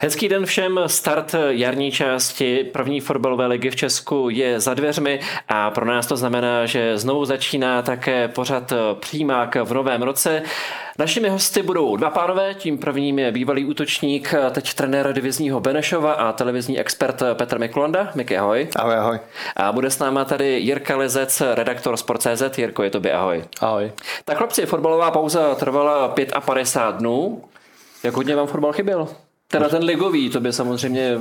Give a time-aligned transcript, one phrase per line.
[0.00, 5.70] Hezký den všem, start jarní části první fotbalové ligy v Česku je za dveřmi a
[5.70, 10.42] pro nás to znamená, že znovu začíná také pořad přímák v novém roce.
[10.98, 16.32] Našimi hosty budou dva pánové, tím prvním je bývalý útočník, teď trenér divizního Benešova a
[16.32, 18.10] televizní expert Petr Miklonda.
[18.14, 18.68] Miky, ahoj.
[18.76, 19.18] Ahoj, ahoj.
[19.56, 22.58] A bude s náma tady Jirka Lezec, redaktor Sport.cz.
[22.58, 23.44] Jirko, je by ahoj.
[23.60, 23.92] Ahoj.
[24.24, 27.42] Tak chlapci, fotbalová pauza trvala 55 dnů.
[28.02, 29.08] Jak hodně vám fotbal chyběl?
[29.48, 31.18] Teda ten ligový, to by samozřejmě,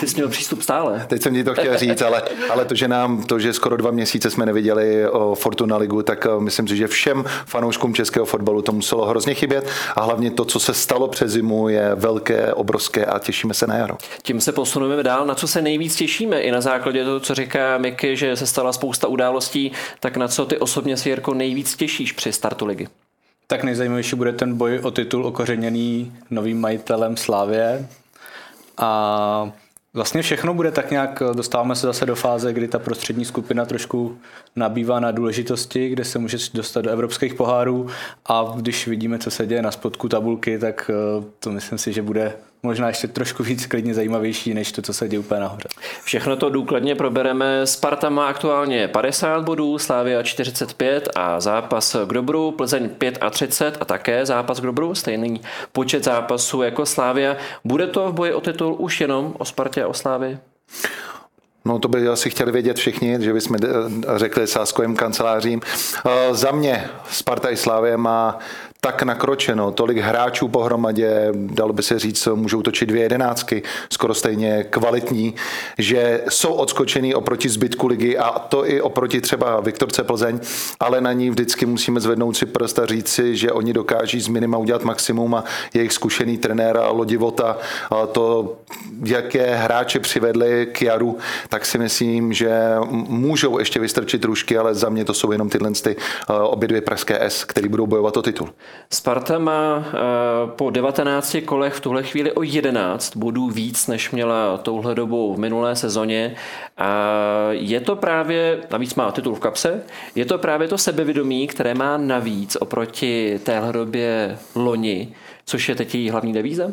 [0.00, 1.04] ty jsi měl přístup stále.
[1.08, 3.90] Teď jsem ti to chtěl říct, ale, ale to, že nám, to, že skoro dva
[3.90, 8.62] měsíce jsme neviděli o Fortuna ligu, tak eh, myslím si, že všem fanouškům českého fotbalu
[8.62, 13.04] to muselo hrozně chybět a hlavně to, co se stalo přes zimu, je velké, obrovské
[13.04, 13.96] a těšíme se na jaro.
[14.22, 15.26] Tím se posuneme dál.
[15.26, 16.40] Na co se nejvíc těšíme?
[16.40, 20.46] I na základě toho, co říká Miky, že se stala spousta událostí, tak na co
[20.46, 22.88] ty osobně si, Jirko, nejvíc těšíš při startu ligy?
[23.46, 27.88] Tak nejzajímavější bude ten boj o titul okořeněný novým majitelem Slávě.
[28.76, 29.50] A
[29.94, 34.18] vlastně všechno bude tak nějak, dostáváme se zase do fáze, kdy ta prostřední skupina trošku
[34.56, 37.88] nabývá na důležitosti, kde se může dostat do evropských pohárů
[38.26, 42.02] a když vidíme, co se děje na spodku tabulky, tak eh, to myslím si, že
[42.02, 45.68] bude možná ještě trošku víc klidně zajímavější, než to, co se děje úplně nahoře.
[46.04, 47.66] Všechno to důkladně probereme.
[47.66, 53.76] Sparta má aktuálně 50 bodů, Slávia 45 a zápas k dobru, Plzeň 5 a 30
[53.80, 55.40] a také zápas k dobru, stejný
[55.72, 57.36] počet zápasů jako Slávia.
[57.64, 60.38] Bude to v boji o titul už jenom o Spartě a o Slávii?
[61.66, 63.56] No to by asi chtěli vědět všichni, že bychom
[64.16, 65.60] řekli sáskovým kancelářím.
[66.06, 68.38] Eh, za mě Sparta i Slávě má
[68.86, 74.64] tak nakročeno, tolik hráčů pohromadě, dalo by se říct, můžou točit dvě jedenáctky, skoro stejně
[74.70, 75.34] kvalitní,
[75.78, 80.40] že jsou odskočený oproti zbytku ligy a to i oproti třeba Viktorce Plzeň,
[80.80, 84.28] ale na ní vždycky musíme zvednout si prst a říct si, že oni dokáží z
[84.28, 87.58] minima udělat maximum a jejich zkušený trenér Lodivota
[88.12, 88.56] to,
[89.04, 91.18] jaké hráče přivedli k jaru,
[91.48, 92.50] tak si myslím, že
[92.90, 95.96] můžou ještě vystrčit rušky, ale za mě to jsou jenom tyhle ty,
[96.28, 98.48] obě dvě pražské S, které budou bojovat o titul.
[98.90, 99.92] Sparta má eh,
[100.46, 105.38] po 19 kolech v tuhle chvíli o 11 bodů víc, než měla touhle dobou v
[105.38, 106.34] minulé sezóně.
[106.76, 107.12] A
[107.50, 109.82] je to právě, navíc má titul v kapse,
[110.14, 115.14] je to právě to sebevědomí, které má navíc oproti téhle době loni,
[115.46, 116.72] což je teď její hlavní devíza?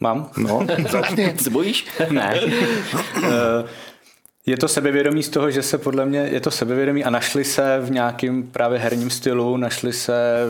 [0.00, 0.30] Mám?
[0.36, 0.66] No.
[1.38, 1.86] Zbojíš?
[2.10, 2.40] ne.
[4.46, 7.78] Je to sebevědomí z toho, že se podle mě, je to sebevědomí a našli se
[7.80, 10.44] v nějakém právě herním stylu, našli se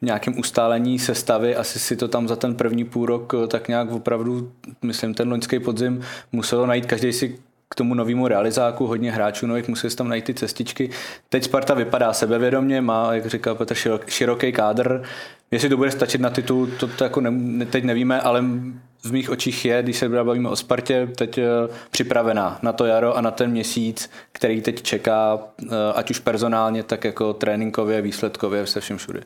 [0.00, 3.68] v nějakém ustálení sestavy, asi si to tam za ten první půl rok eh, tak
[3.68, 4.52] nějak opravdu,
[4.82, 6.02] myslím ten loňský podzim,
[6.32, 10.24] muselo najít každý si k tomu novému realizáku, hodně hráčů nových, musí si tam najít
[10.24, 10.90] ty cestičky.
[11.28, 13.74] Teď Sparta vypadá sebevědomě, má, jak říkal Petr,
[14.08, 15.02] široký kádr.
[15.50, 18.44] Jestli to bude stačit na titul, to, to jako ne, teď nevíme, ale
[19.04, 21.44] v mých očích je, když se bavíme o Spartě, teď eh,
[21.90, 26.82] připravená na to jaro a na ten měsíc, který teď čeká, eh, ať už personálně,
[26.82, 29.20] tak jako tréninkově, výsledkově, se všem všude.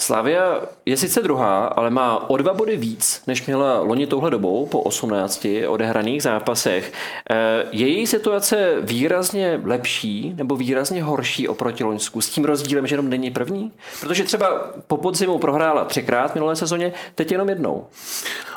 [0.00, 4.66] Slavia je sice druhá, ale má o dva body víc, než měla loni touhle dobou
[4.66, 6.92] po 18 odehraných zápasech.
[7.30, 12.94] Eh, je její situace výrazně lepší nebo výrazně horší oproti Loňsku s tím rozdílem, že
[12.94, 13.72] jenom není první?
[14.00, 17.86] Protože třeba po podzimu prohrála třikrát v minulé sezóně, teď jenom jednou.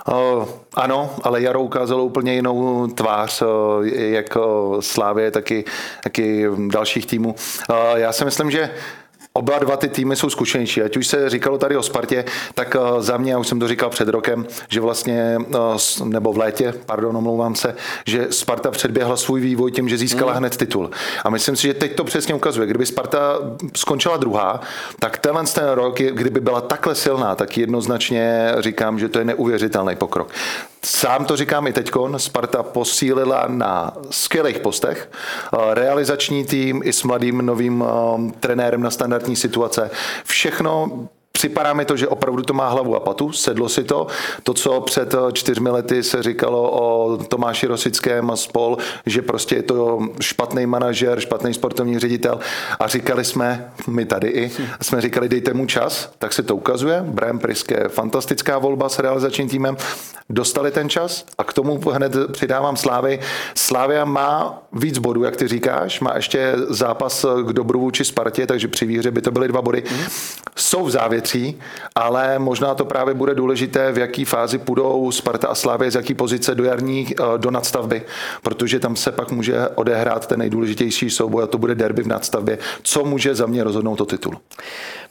[0.07, 3.47] Uh, ano, ale Jaro ukázalo úplně jinou tvář, uh,
[3.88, 4.38] jak
[4.80, 5.66] Slávě, taky,
[6.03, 7.35] taky dalších týmů.
[7.69, 8.69] Uh, já si myslím, že
[9.33, 10.81] Oba dva ty týmy jsou zkušenější.
[10.81, 13.68] Ať už se říkalo tady o Spartě, tak eh, za mě, já už jsem to
[13.68, 17.75] říkal před rokem, že vlastně, eh, nebo v létě, pardon, omlouvám se,
[18.06, 20.38] že Sparta předběhla svůj vývoj tím, že získala hmm.
[20.38, 20.92] hned titul.
[21.24, 22.68] A myslím si, že teď to přesně ukazuje.
[22.68, 23.39] Kdyby Sparta
[23.75, 24.62] skončila druhá,
[25.00, 29.95] tak tenhle ten rok, kdyby byla takhle silná, tak jednoznačně říkám, že to je neuvěřitelný
[29.95, 30.31] pokrok.
[30.86, 35.12] Sám to říkám i teďkon, Sparta posílila na skvělých postech.
[35.12, 37.83] Eh, realizační tým i s mladým novým
[38.39, 39.92] trenérem na standardní situace.
[40.24, 40.89] Všechno
[41.42, 44.08] připadá mi to, že opravdu to má hlavu a patu, sedlo si to.
[44.44, 49.64] To, co před čtyřmi lety se říkalo o Tomáši Rosickém a spol, že prostě je
[49.64, 52.40] to špatný manažer, špatný sportovní ředitel
[52.80, 54.52] a říkali jsme, my tady i,
[54.82, 57.02] jsme říkali, dejte mu čas, tak se to ukazuje.
[57.08, 59.78] Brian Priske, fantastická volba s realizačním týmem,
[60.30, 63.20] dostali ten čas a k tomu hned přidávám Slávy.
[63.56, 68.68] Slávia má víc bodů, jak ty říkáš, má ještě zápas k dobru vůči Spartě, takže
[68.68, 69.84] při výhře by to byly dva body.
[69.92, 70.06] Mm.
[70.56, 71.31] Jsou v závětří,
[71.95, 76.13] ale možná to právě bude důležité, v jaký fázi půjdou Sparta a Slávě, z jaký
[76.13, 78.01] pozice do jarní eh, do nadstavby,
[78.44, 82.57] protože tam se pak může odehrát ten nejdůležitější souboj a to bude derby v nadstavbě,
[82.83, 84.38] co může za mě rozhodnout o titul.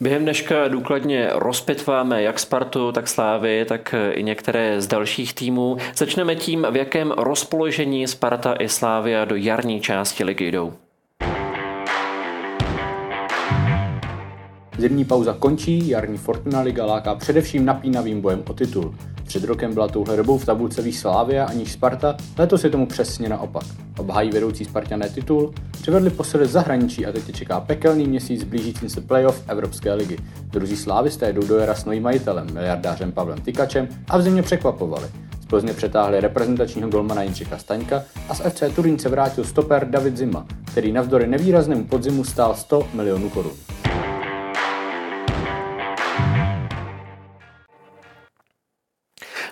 [0.00, 5.76] Během dneška důkladně rozpitváme jak Spartu, tak Slávy, tak i některé z dalších týmů.
[5.96, 10.72] Začneme tím, v jakém rozpoložení Sparta i Slávia do jarní části ligy jdou.
[14.80, 18.94] Zimní pauza končí, jarní Fortuna Liga láká především napínavým bojem o titul.
[19.26, 22.86] Před rokem byla touhle dobou v tabulce výš Slávia a níž Sparta, letos je tomu
[22.86, 23.62] přesně naopak.
[23.98, 29.00] Obhájí vedoucí Spartané titul, přivedli posily zahraničí a teď je čeká pekelný měsíc blížícím se
[29.00, 30.16] playoff Evropské ligy.
[30.44, 35.06] Druzí slávisté jdou do jara s novým majitelem, miliardářem Pavlem Tykačem a v zimě překvapovali.
[35.40, 40.16] Z Plzně přetáhli reprezentačního golmana Jindřicha Staňka a z FC Turín se vrátil stoper David
[40.16, 43.52] Zima, který navzdory nevýraznému podzimu stál 100 milionů korun.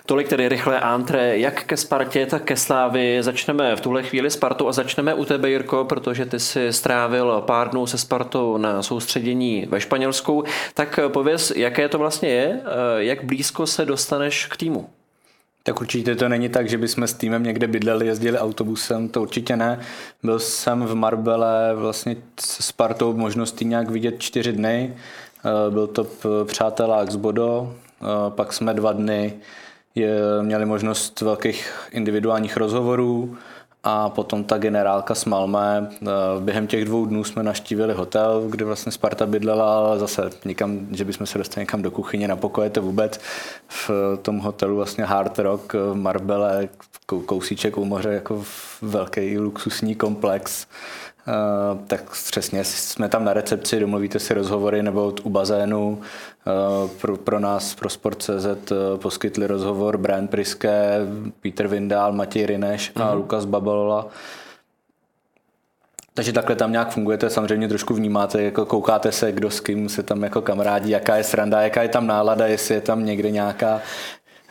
[0.09, 3.17] Tolik tedy rychlé antré, jak ke Spartě, tak ke Slávy.
[3.23, 7.69] Začneme v tuhle chvíli Spartu a začneme u tebe, Jirko, protože ty si strávil pár
[7.69, 10.43] dnů se Spartou na soustředění ve Španělsku.
[10.73, 12.61] Tak pověz, jaké to vlastně je,
[12.97, 14.89] jak blízko se dostaneš k týmu?
[15.63, 19.55] Tak určitě to není tak, že bychom s týmem někde bydleli, jezdili autobusem, to určitě
[19.57, 19.79] ne.
[20.23, 24.95] Byl jsem v Marbele vlastně s Spartou možností nějak vidět čtyři dny.
[25.69, 26.07] Byl to
[26.45, 27.73] přátelák z Bodo,
[28.29, 29.33] pak jsme dva dny
[29.95, 33.37] je, měli možnost velkých individuálních rozhovorů
[33.83, 35.89] a potom ta generálka s Malmé.
[36.01, 36.07] Eh,
[36.39, 41.05] během těch dvou dnů jsme naštívili hotel, kde vlastně Sparta bydlela, ale zase nikam, že
[41.05, 43.19] bychom se dostali někam do kuchyně na pokoje, to vůbec.
[43.67, 43.91] V
[44.21, 46.69] tom hotelu vlastně Hard Rock v Marbele,
[47.25, 48.43] kousíček u moře, jako
[48.81, 50.67] velký luxusní komplex
[51.87, 56.01] tak přesně jsme tam na recepci, domluvíte si rozhovory nebo u bazénu.
[56.47, 60.99] Uh, pro, pro nás, pro Sport.cz uh, poskytli rozhovor Brian Priske,
[61.41, 63.15] Peter Vindal, Matěj Rineš a uh-huh.
[63.15, 64.07] Lukas Babalola.
[66.13, 70.03] Takže takhle tam nějak fungujete, samozřejmě trošku vnímáte, jako koukáte se, kdo s kým se
[70.03, 73.81] tam jako kamarádi, jaká je sranda, jaká je tam nálada, jestli je tam někde nějaká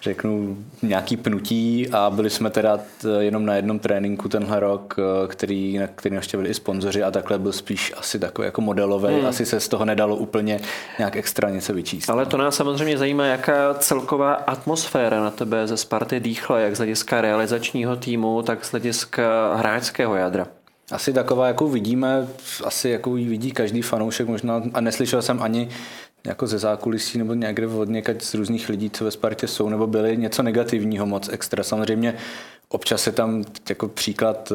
[0.03, 2.79] řeknu, nějaký pnutí a byli jsme teda
[3.19, 7.39] jenom na jednom tréninku tenhle rok, eh, který, na který navštěvili i sponzoři a takhle
[7.39, 9.15] byl spíš asi takový jako modelový.
[9.15, 9.27] Hmm.
[9.27, 10.61] Asi se z toho nedalo úplně
[10.99, 12.11] nějak extra něco vyčíst.
[12.11, 16.79] Ale to nás samozřejmě zajímá, jaká celková atmosféra na tebe ze Sparty dýchla, jak z
[16.79, 20.47] hlediska realizačního týmu, tak z hlediska hráčského jádra.
[20.91, 22.29] Asi taková, jakou vidíme,
[22.65, 25.69] asi jakou vidí každý fanoušek možná, a neslyšel jsem ani
[26.29, 29.87] jako ze zákulisí nebo někde od někaď z různých lidí, co ve Spartě jsou, nebo
[29.87, 31.63] byli něco negativního moc extra.
[31.63, 32.15] Samozřejmě
[32.69, 34.55] občas je tam jako příklad eh,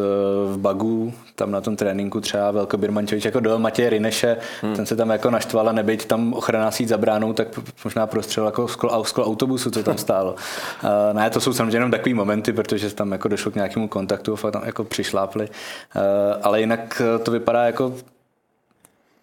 [0.54, 4.76] v Bagu, tam na tom tréninku třeba Velko Birmančevič jako dojel Matěj Rineše, hmm.
[4.76, 7.48] ten se tam jako naštval a nebyť tam ochrana sít za bránou, tak
[7.84, 10.36] možná prostřel jako sklo, sklo autobusu, co tam stálo.
[10.84, 14.38] Uh, ne, to jsou samozřejmě jenom takový momenty, protože tam jako došlo k nějakému kontaktu
[14.48, 15.48] a tam jako přišlápli.
[15.96, 16.02] Uh,
[16.42, 17.94] ale jinak to vypadá jako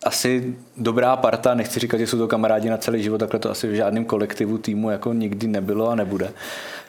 [0.05, 3.69] asi dobrá parta, nechci říkat, že jsou to kamarádi na celý život, takhle to asi
[3.69, 6.33] v žádném kolektivu týmu jako nikdy nebylo a nebude.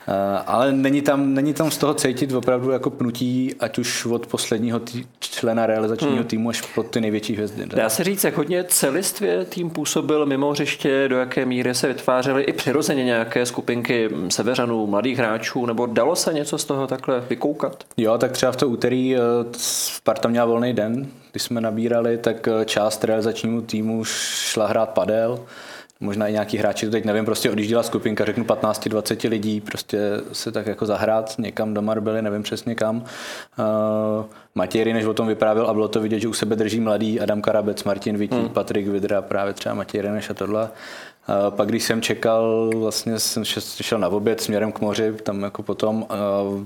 [0.08, 4.28] Eh, ale není tam, není tam z toho cítit opravdu jako pnutí, ať už od
[4.28, 6.24] posledního tý, člena realizačního hmm.
[6.24, 7.66] týmu až po ty největší hvězdy.
[7.66, 12.44] Dá se říct, jak hodně celistvě tým působil mimo hřiště, do jaké míry se vytvářely
[12.44, 17.84] i přirozeně nějaké skupinky severanů, mladých hráčů, nebo dalo se něco z toho takhle vykoukat?
[17.98, 19.20] Jo, tak třeba v to úterý eh,
[19.58, 25.40] Sparta měla volný den, když jsme nabírali, tak eh, část realizačnímu týmu šla hrát padel,
[26.00, 30.00] možná i nějaký hráči, to teď nevím, prostě odjížděla skupinka, řeknu 15-20 lidí, prostě
[30.32, 32.98] se tak jako zahrát někam do Marbely, nevím přesně kam.
[32.98, 37.20] Uh, Matěj než o tom vyprávěl a bylo to vidět, že u sebe drží mladý
[37.20, 38.50] Adam Karabec, Martin Vítí, hmm.
[38.50, 40.64] Patrik Vidra, právě třeba Matěj Rineš a tohle.
[40.64, 43.44] Uh, pak když jsem čekal, vlastně jsem
[43.82, 46.66] šel na oběd směrem k moři, tam jako potom uh,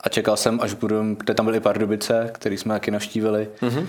[0.00, 3.48] a čekal jsem, až budu, kde tam byly Pardubice, který jsme taky navštívili.
[3.62, 3.86] Mm-hmm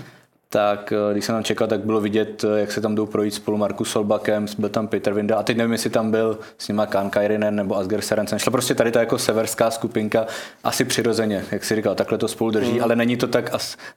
[0.53, 3.33] tak eh, když jsem tam čekal, tak bylo vidět, eh, jak se tam jdou projít
[3.33, 6.85] spolu Markus Solbakem, byl tam Peter Vinda a teď nevím, jestli tam byl s nima
[6.85, 8.39] Kan Kairinen nebo Asger Serencen.
[8.39, 10.25] Šla prostě tady ta jako severská skupinka
[10.63, 12.83] asi přirozeně, jak si říkal, takhle to spolu drží, mm.
[12.83, 13.51] ale není to tak,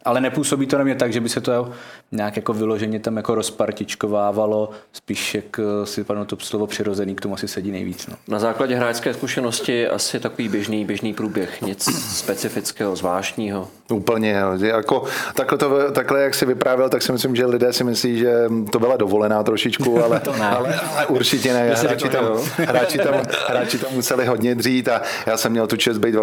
[0.05, 1.73] ale nepůsobí to na mě tak, že by se to
[2.13, 7.21] nějak jako vyloženě tam jako rozpartičkovávalo, spíš jak eh, si padlo to slovo přirozený, k
[7.21, 8.07] tomu asi sedí nejvíc.
[8.07, 8.17] No.
[8.29, 11.83] Na základě hráčské zkušenosti asi takový běžný, běžný průběh, nic
[12.17, 13.69] specifického, zvláštního.
[13.91, 18.19] Úplně, jako takhle, to, takhle jak si vyprávěl, tak si myslím, že lidé si myslí,
[18.19, 18.35] že
[18.71, 20.49] to byla dovolená trošičku, ale, ne.
[20.49, 21.75] ale, ale určitě ne.
[21.75, 22.25] Hráči tam,
[22.57, 23.15] hráči, tam,
[23.49, 26.15] hráči tam museli hodně dřít a já jsem měl tu čest být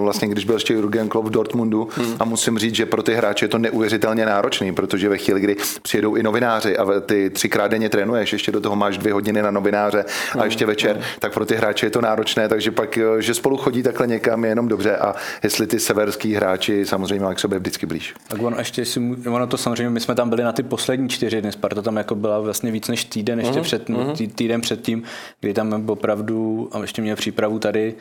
[0.00, 2.16] vlastně, když byl ještě Jurgen Klopp v Dortmundu hmm.
[2.20, 5.56] a musím říct, že pro ty hráče je to neuvěřitelně náročný, protože ve chvíli, kdy
[5.82, 9.50] přijedou i novináři a ty třikrát denně trénuješ, ještě do toho máš dvě hodiny na
[9.50, 10.44] novináře a hmm.
[10.44, 11.04] ještě večer, hmm.
[11.18, 14.50] tak pro ty hráče je to náročné, takže pak, že spolu chodí takhle někam je
[14.50, 18.14] jenom dobře a jestli ty severský hráči samozřejmě má k sobě vždycky blíž.
[18.28, 21.40] Tak on ještě si, ono to samozřejmě, my jsme tam byli na ty poslední čtyři
[21.40, 24.16] dny, Sparta tam jako byla vlastně víc než týden, ještě uh-huh, před, uh-huh.
[24.16, 25.02] Tý, týden předtím,
[25.40, 27.94] kdy tam opravdu, a ještě měl přípravu tady,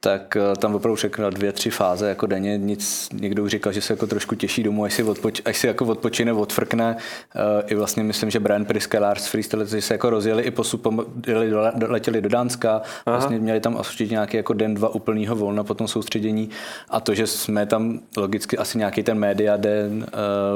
[0.00, 3.80] tak eh, tam opravdu řekl dvě, tři fáze jako denně, nic, někdo už říkal, že
[3.80, 6.96] se jako trošku těší domů, až si, odpoč, až si jako odpočine, odfrkne.
[6.96, 11.04] Uh, I vlastně myslím, že Brian Priske, Lars Freestyle, se jako rozjeli i posupom,
[11.86, 12.82] letěli do Dánska, Aha.
[13.06, 16.50] vlastně měli tam asi nějaký jako den, dva úplného volna po tom soustředění
[16.88, 20.06] a to, že jsme tam logicky asi nějaký ten média den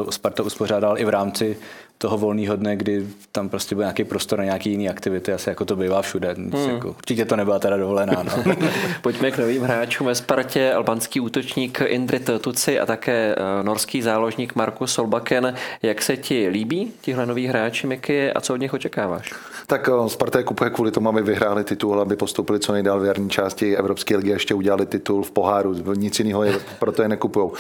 [0.05, 1.57] uh, Sparta uspořádal i v rámci
[2.03, 5.65] toho volného dne, kdy tam prostě byl nějaký prostor na nějaký jiný aktivity, asi jako
[5.65, 6.35] to bývá všude.
[6.39, 6.71] Hmm.
[6.71, 8.23] Jako, určitě to nebyla teda dovolená.
[8.23, 8.45] No.
[9.03, 10.73] Pojďme k novým hráčům ve Spartě.
[10.73, 15.55] Albanský útočník Indrit Tuci a také eh, norský záložník Markus Solbaken.
[15.83, 19.35] Jak se ti líbí tihle noví hráči, Miky, a co od nich očekáváš?
[19.67, 23.05] Tak eh, Sparta je kupuje kvůli tomu, aby vyhráli titul, aby postoupili co nejdál v
[23.05, 25.95] jarní části Evropské ligy a ještě udělali titul v poháru.
[25.95, 27.51] Nic jiného je, proto je nekupují.
[27.51, 27.53] Uh,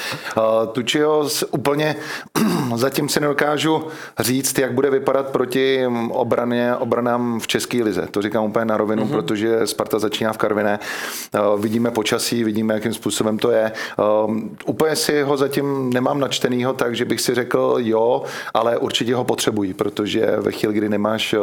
[0.72, 1.96] Tučiho úplně
[2.74, 3.84] zatím si nedokážu
[4.18, 8.08] říct, jak bude vypadat proti obraně, obranám v České lize.
[8.10, 9.10] To říkám úplně na rovinu, mm-hmm.
[9.10, 10.78] protože Sparta začíná v Karviné.
[11.34, 13.72] Uh, vidíme počasí, vidíme, jakým způsobem to je.
[14.24, 14.36] Uh,
[14.66, 18.22] úplně si ho zatím nemám načtenýho, takže bych si řekl jo,
[18.54, 21.34] ale určitě ho potřebují, protože ve chvíli, kdy nemáš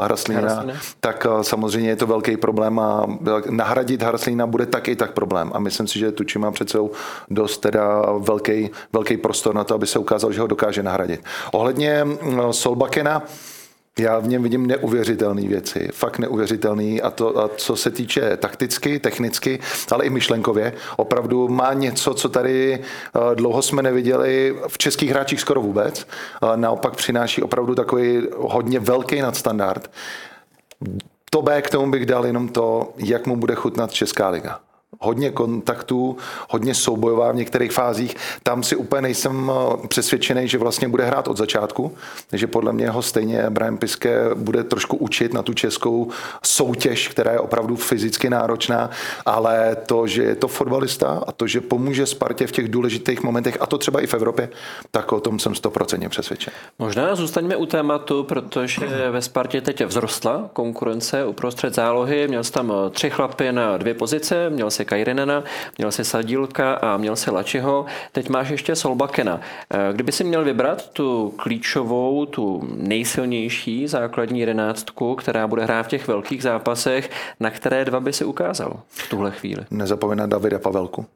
[0.00, 0.64] Hraslína,
[1.00, 3.06] tak samozřejmě je to velký problém a
[3.50, 5.50] nahradit Hraslína bude taky tak problém.
[5.54, 6.78] A myslím si, že Tuči má přece
[7.30, 11.20] dost teda velký, velký prostor na to, aby se ukázal, že ho dokáže nahradit.
[11.58, 12.06] Ohledně
[12.50, 13.22] Solbakena,
[13.98, 18.98] já v něm vidím neuvěřitelné věci, fakt neuvěřitelný a to, a co se týče takticky,
[18.98, 19.60] technicky,
[19.92, 25.40] ale i myšlenkově, opravdu má něco, co tady eh, dlouho jsme neviděli v českých hráčích
[25.40, 26.06] skoro vůbec.
[26.56, 29.90] Naopak přináší opravdu takový hodně velký nadstandard.
[31.30, 34.60] To B k tomu bych dal jenom to, jak mu bude chutnat Česká liga
[35.00, 36.16] hodně kontaktů,
[36.50, 38.16] hodně soubojová v některých fázích.
[38.42, 41.94] Tam si úplně nejsem eh, přesvědčený, že vlastně bude hrát od začátku,
[42.30, 46.10] takže podle mě ho stejně Brian Piske bude trošku učit na tu českou
[46.42, 48.90] soutěž, která je opravdu fyzicky náročná,
[49.26, 53.56] ale to, že je to fotbalista a to, že pomůže Spartě v těch důležitých momentech,
[53.60, 54.48] a to třeba i v Evropě,
[54.90, 56.52] tak o tom jsem stoprocentně přesvědčen.
[56.78, 62.28] Možná zůstaňme u tématu, protože ve Spartě teď vzrostla konkurence uprostřed zálohy.
[62.28, 65.44] Měl jsi tam eh, tři chlapy na dvě pozice, měl si Kajrinena,
[65.78, 69.40] měl si Sadílka a měl si Lačiho, teď máš ještě Solbakena.
[69.70, 75.88] Eh, kdyby si měl vybrat tu klíčovou, tu nejsilnější základní jedenáctku, která bude hrát v
[75.88, 79.64] těch velkých zápasech, na které dva by si ukázal v tuhle chvíli?
[79.70, 81.06] Nezapomínat Davida Pavelku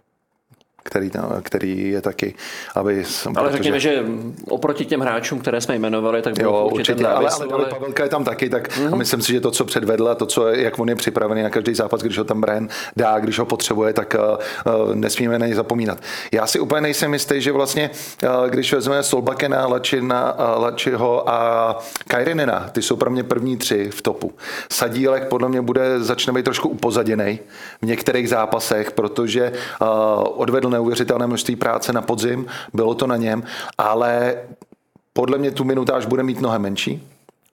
[0.82, 1.10] který,
[1.42, 2.34] který je taky,
[2.74, 3.04] aby...
[3.26, 3.52] Ale protože...
[3.52, 4.04] řekněme, že
[4.48, 8.02] oproti těm hráčům, které jsme jmenovali, tak bylo jo, určitě, určitě ale, ale, ale Pavelka
[8.02, 8.92] je tam taky, tak mm-hmm.
[8.92, 11.50] a myslím si, že to, co předvedl a to, co, jak on je připravený na
[11.50, 14.16] každý zápas, když ho tam Brian dá, když ho potřebuje, tak
[14.66, 15.98] uh, nesmíme na ně zapomínat.
[16.32, 17.90] Já si úplně nejsem jistý, že vlastně,
[18.24, 23.90] uh, když vezmeme Solbakena, Lačina, uh, Lačiho a Kajrinena, ty jsou pro mě první tři
[23.90, 24.32] v topu.
[24.72, 27.38] Sadílek podle mě bude, začne být trošku upozaděný
[27.82, 29.88] v některých zápasech, protože uh,
[30.36, 33.42] odvedl neuvěřitelné množství práce na podzim, bylo to na něm,
[33.78, 34.36] ale
[35.12, 37.08] podle mě tu minutáž bude mít mnohem menší,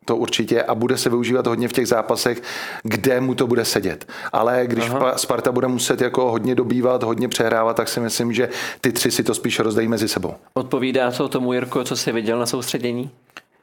[0.05, 2.41] to určitě a bude se využívat hodně v těch zápasech,
[2.83, 4.07] kde mu to bude sedět.
[4.33, 5.17] Ale když Aha.
[5.17, 8.49] Sparta bude muset jako hodně dobývat, hodně přehrávat, tak si myslím, že
[8.81, 10.33] ty tři si to spíš rozdají mezi sebou.
[10.53, 13.09] Odpovídá to tomu, Jirko, co jsi viděl na soustředění?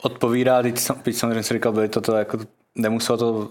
[0.02, 2.38] Odpovídá, teď, teď samozřejmě si říkal, byly to, to jako
[2.75, 3.46] nemuselo to uh,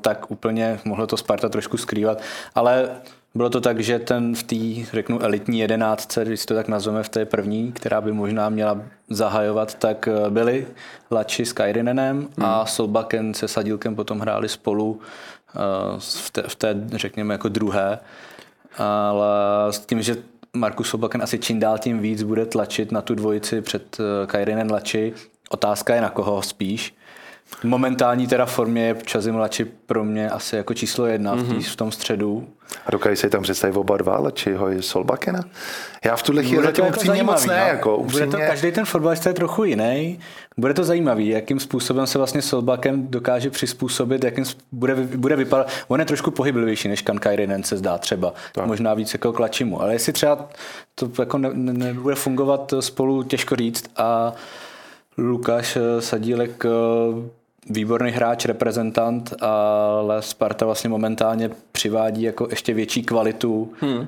[0.00, 2.22] tak úplně, mohlo to Sparta trošku skrývat,
[2.54, 2.88] ale
[3.34, 7.08] bylo to tak, že ten v té, řeknu, elitní jedenáctce, když to tak nazveme v
[7.08, 10.66] té první, která by možná měla zahajovat, tak eh, byli
[11.10, 12.46] Lači s Kairinenem hmm.
[12.46, 15.00] a Solbaken se Sadílkem potom hráli spolu uh,
[15.98, 17.98] v, té, v té, řekněme, jako druhé.
[18.78, 19.26] Ale
[19.70, 20.16] s tím, že
[20.52, 24.72] Markus Sobaken asi čím dál tím víc bude tlačit na tu dvojici před eh, Kairinen
[24.72, 25.12] Lači.
[25.50, 26.94] Otázka je na koho spíš.
[27.64, 31.44] Momentální teda formě je Čazim Lači pro mě asi jako číslo jedna mm-hmm.
[31.44, 32.48] v, tý, v tom středu.
[32.86, 35.40] A dokáží se tam představit oba dva, Lačiho i Solbakena?
[36.04, 37.60] Já v tuhle chvíli jako upřímně moc ne.
[37.60, 37.66] No.
[37.66, 38.26] Jako, upřímně...
[38.26, 40.18] Bude to, každý ten fotbalista je trochu jiný.
[40.56, 45.68] Bude to zajímavý, jakým způsobem se vlastně Solbaken dokáže přizpůsobit, jakým bude, bude vypadat.
[45.88, 48.34] On je trošku pohyblivější než Kankairinen se zdá třeba.
[48.52, 48.66] Tak.
[48.66, 49.82] Možná víc jako k Lačimu.
[49.82, 50.48] Ale jestli třeba
[50.94, 53.84] to jako ne, ne, nebude fungovat spolu, těžko říct.
[53.96, 54.32] A
[55.18, 56.64] Lukáš Sadílek
[57.70, 63.98] výborný hráč, reprezentant, ale Sparta vlastně momentálně přivádí jako ještě větší kvalitu hmm.
[63.98, 64.06] uh,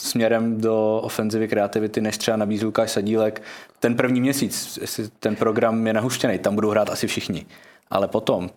[0.00, 3.42] směrem do ofenzivy kreativity, než třeba nabízí Lukáš Sadílek.
[3.80, 7.46] Ten první měsíc, jestli ten program je nahuštěný, tam budou hrát asi všichni.
[7.92, 8.50] Ale potom,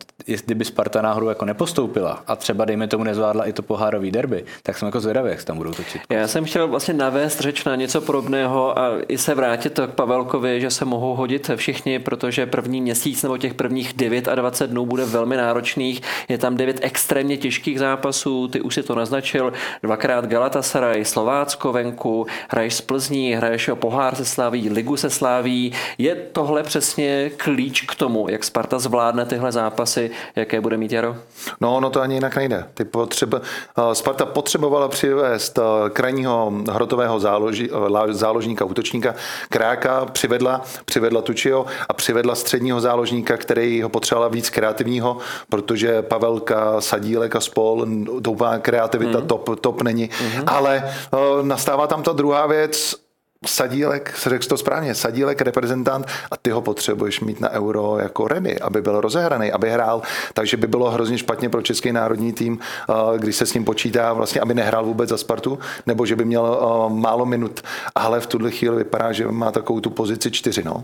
[0.46, 4.78] kdyby Sparta náhodou jako nepostoupila a třeba dejme tomu nezvládla i to pohárový derby, tak
[4.78, 6.02] jsem jako zvědavý, jak se tam budou točit.
[6.10, 10.62] Já jsem chtěl vlastně navést řeč na něco podobného a i se vrátit k Pavelkovi,
[10.62, 14.86] že se mohou hodit všichni, protože první měsíc nebo těch prvních 9 a 20 dnů
[14.86, 16.02] bude velmi náročných.
[16.30, 22.28] Je tam 9 extrémně těžkých zápasů, ty už si to naznačil, dvakrát Galatasaray, Slovácko venku,
[22.50, 25.72] hraješ z Plzní, hraješ o pohár se slaví, ligu se slaví.
[25.98, 31.16] Je tohle přesně klíč k tomu, jak Sparta zvládne tyhle zápasy, jaké bude mít Jaro?
[31.62, 32.66] No, no to ani jinak nejde.
[32.74, 33.42] Ty potřeba,
[33.78, 37.70] eh, Sparta potřebovala přivést eh, krajního hrotového záloží,
[38.10, 39.16] eh, záložníka, útočníka
[39.50, 45.18] Kráka, přivedla, přivedla Tučio a přivedla středního záložníka, který ho potřebovala víc kreativního,
[45.50, 47.86] protože Pavelka, Sadílek a spol,
[48.28, 49.28] úplná kreativita mm.
[49.28, 50.10] top, top není.
[50.22, 50.44] Mm.
[50.48, 50.94] Ale
[51.42, 53.05] nastává tam ta druhá věc,
[53.48, 58.60] sadílek, řekl to správně, sadílek reprezentant a ty ho potřebuješ mít na euro jako Remy,
[58.60, 60.02] aby byl rozehraný, aby hrál,
[60.34, 62.60] takže by bylo hrozně špatně pro český národní tým,
[63.18, 66.60] když se s ním počítá, vlastně, aby nehrál vůbec za Spartu, nebo že by měl
[66.90, 67.62] málo minut,
[67.96, 70.84] ale v tuhle chvíli vypadá, že má takovou tu pozici čtyři, no.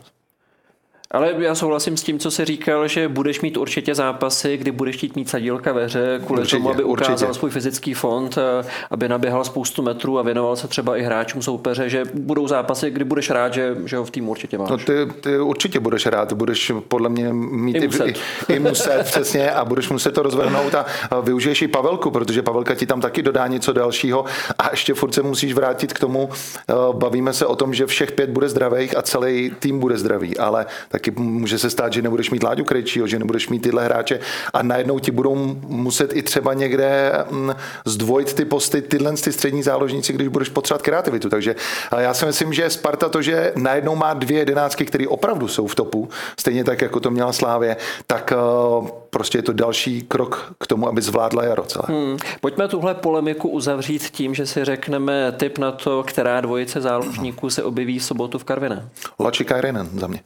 [1.12, 4.96] Ale já souhlasím s tím, co se říkal, že budeš mít určitě zápasy, kdy budeš
[4.96, 7.34] chtít mít sadílka ve hře, kvůli určitě, tomu, aby ukázal určitě.
[7.34, 11.90] svůj fyzický fond, eh, aby naběhal spoustu metrů a věnoval se třeba i hráčům soupeře,
[11.90, 14.70] že budou zápasy, kdy budeš rád, že, že ho v týmu určitě máš.
[14.70, 19.04] No ty, ty určitě budeš rád, budeš podle mě mít i muset, i, i muset
[19.04, 20.86] přesně a budeš muset to rozvrhnout a
[21.22, 24.26] využiješ i Pavelku, protože Pavelka ti tam taky dodá něco dalšího
[24.60, 26.30] a ještě furt se musíš vrátit k tomu,
[26.70, 30.38] eh, bavíme se o tom, že všech pět bude zdravých a celý tým bude zdravý,
[30.38, 33.86] ale tak taky může se stát, že nebudeš mít Láďu Krejčího, že nebudeš mít tyhle
[33.86, 34.20] hráče
[34.54, 35.36] a najednou ti budou
[35.68, 40.82] muset i třeba někde mm, zdvojit ty posty, tyhle ty střední záložníci, když budeš potřebovat
[40.82, 41.30] kreativitu.
[41.30, 41.56] Takže
[41.98, 45.76] já si myslím, že Sparta to, že najednou má dvě jedenáctky, které opravdu jsou v
[45.76, 50.68] topu, stejně tak, jako to měla Slávě, tak eh, prostě je to další krok k
[50.68, 51.86] tomu, aby zvládla jaro celé.
[51.88, 52.18] Hmm.
[52.42, 57.64] Pojďme tuhle polemiku uzavřít tím, že si řekneme tip na to, která dvojice záložníků se
[57.64, 58.90] objeví v sobotu v Karviné.
[59.20, 60.22] Lači Kajrinen za mě.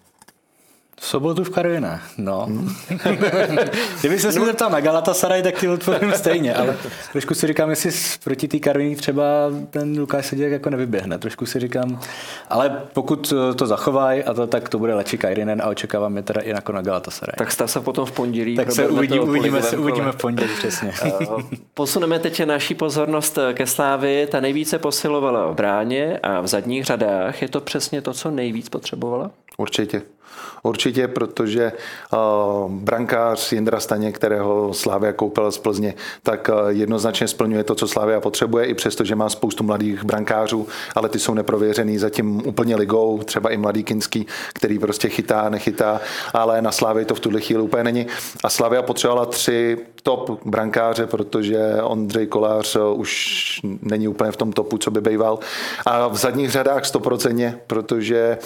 [1.01, 2.47] Sobotu v Karviné, no.
[3.99, 4.45] Kdyby se no.
[4.45, 6.77] zeptal na Galatasaray, tak ti odpovím stejně, ale
[7.12, 7.91] trošku si říkám, jestli
[8.23, 9.23] proti té Karviní třeba
[9.69, 11.17] ten Lukáš Seděk jako nevyběhne.
[11.17, 11.99] Trošku si říkám,
[12.49, 16.41] ale pokud to zachovají, a to, tak to bude lepší Kairinen a očekávám je teda
[16.41, 17.34] i jako na Galatasaray.
[17.38, 18.55] Tak stav se potom v pondělí.
[18.55, 20.93] Tak se uvidí, uvidíme, se, uvidíme v pondělí, přesně.
[21.05, 21.25] Eh,
[21.73, 24.27] posuneme teď naší pozornost ke Slávy.
[24.31, 27.41] Ta nejvíce posilovala v bráně a v zadních řadách.
[27.41, 29.31] Je to přesně to, co nejvíc potřebovala?
[29.58, 30.01] Určitě.
[30.63, 31.71] Určitě, protože
[32.13, 35.93] uh, brankář Jindra Staně, kterého Slávia koupila z Plzně,
[36.24, 40.67] tak uh, jednoznačně splňuje to, co Slávia potřebuje, i přesto, že má spoustu mladých brankářů,
[40.95, 46.02] ale ty jsou neprověřený zatím úplně ligou, třeba i mladý Kinský, který prostě chytá, nechytá,
[46.34, 48.08] ale na Slávě to v tuhle chvíli úplně není.
[48.43, 53.45] A Slávia potřebovala tři top brankáře, protože Ondřej Kolář uh, už
[53.82, 55.39] není úplně v tom topu, co by býval.
[55.86, 58.38] A v zadních řadách stoprocentně, protože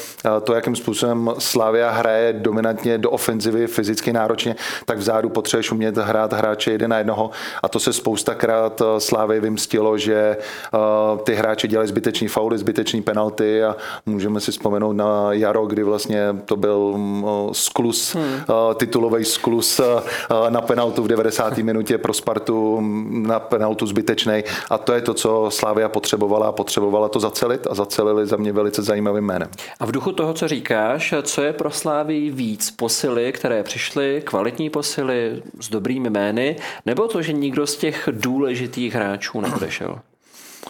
[0.44, 5.98] to, jakým způsobem Slávia hraje hraje dominantně do ofenzivy, fyzicky náročně, tak vzadu potřebuješ umět
[5.98, 7.32] hrát hráče jeden na jednoho
[7.64, 10.78] a to se spoustakrát eh, Slávy vymstilo, že eh,
[11.24, 16.36] ty hráči dělají zbytečný fauly, zbytečný penalty a můžeme si vzpomenout na jaro, kdy vlastně
[16.46, 18.44] to byl mm, eh, sklus, hmm.
[18.76, 19.82] titulový sklus
[20.50, 21.58] na penaltu v 90.
[21.58, 26.52] minutě pro Spartu mm, na penaltu zbytečný a to je to, co Slávia potřebovala a
[26.52, 29.50] potřebovala to zacelit a zacelili za mě velice zajímavým jménem.
[29.80, 34.22] A v duchu toho, co říkáš, co je pro Slávy Slávii víc posily, které přišly,
[34.26, 36.56] kvalitní posily s dobrými jmény,
[36.86, 40.00] nebo to, že nikdo z těch důležitých hráčů neodešel?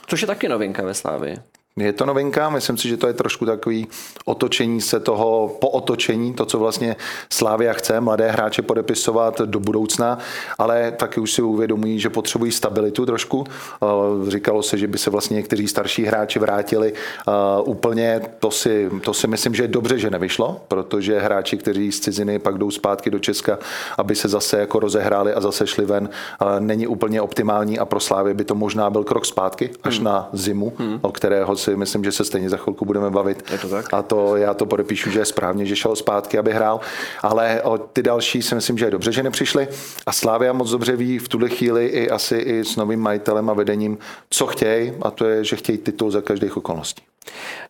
[0.08, 1.38] Což je taky novinka ve Slávii.
[1.80, 3.88] Je to novinka, myslím si, že to je trošku takový
[4.26, 6.96] otočení se toho, po otočení, to, co vlastně
[7.30, 10.20] Slávia chce, mladé hráče podepisovat do budoucna,
[10.58, 13.44] ale taky už si uvědomují, že potřebují stabilitu trošku.
[13.48, 17.32] Eh, říkalo se, že by se vlastně někteří starší hráči vrátili eh,
[17.64, 22.00] úplně, to si, to si myslím, že je dobře, že nevyšlo, protože hráči, kteří z
[22.00, 23.60] ciziny pak jdou zpátky do Česka,
[23.98, 26.10] aby se zase jako rozehráli a zase šli ven,
[26.42, 30.06] eh, není úplně optimální a pro Slávě by to možná byl krok zpátky až hmm.
[30.06, 31.00] na zimu, hmm.
[31.02, 33.52] o kterého si myslím, že se stejně za chvilku budeme bavit.
[33.52, 33.94] Je to tak?
[33.94, 36.80] A to já to podepíšu, že je správně, že šel zpátky, aby hrál.
[37.22, 39.68] Ale o ty další si myslím, že je dobře, že nepřišli.
[40.06, 43.54] A Slávia moc dobře ví v tuhle chvíli i asi i s novým majitelem a
[43.54, 43.98] vedením,
[44.30, 47.09] co chtějí, a to je, že chtějí titul za každých okolností.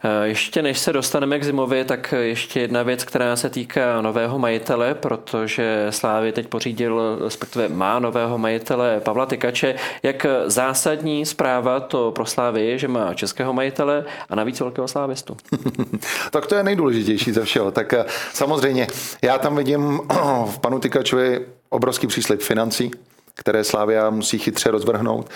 [0.03, 4.39] Eh, ještě než se dostaneme k Zimovi, tak ještě jedna věc, která se týká nového
[4.39, 9.75] majitele, protože Slávy teď pořídil, respektive má nového majitele Pavla Tykače.
[10.03, 15.37] Jak zásadní zpráva to pro Slávy je, že má českého majitele a navíc velkého slávistu?
[16.31, 17.71] tak to je nejdůležitější ze všeho.
[17.71, 18.87] Tak eh, samozřejmě,
[19.21, 19.99] já tam vidím
[20.45, 22.91] v panu Tykačovi obrovský příslip financí,
[23.39, 25.29] které Slávia musí chytře rozvrhnout.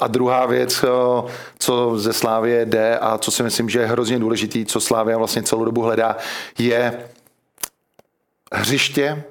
[0.00, 0.84] A druhá věc,
[1.58, 5.42] co ze Slávie jde a co si myslím, že je hrozně důležitý, co Slávia vlastně
[5.42, 6.16] celou dobu hledá,
[6.58, 7.04] je
[8.52, 9.24] hřiště,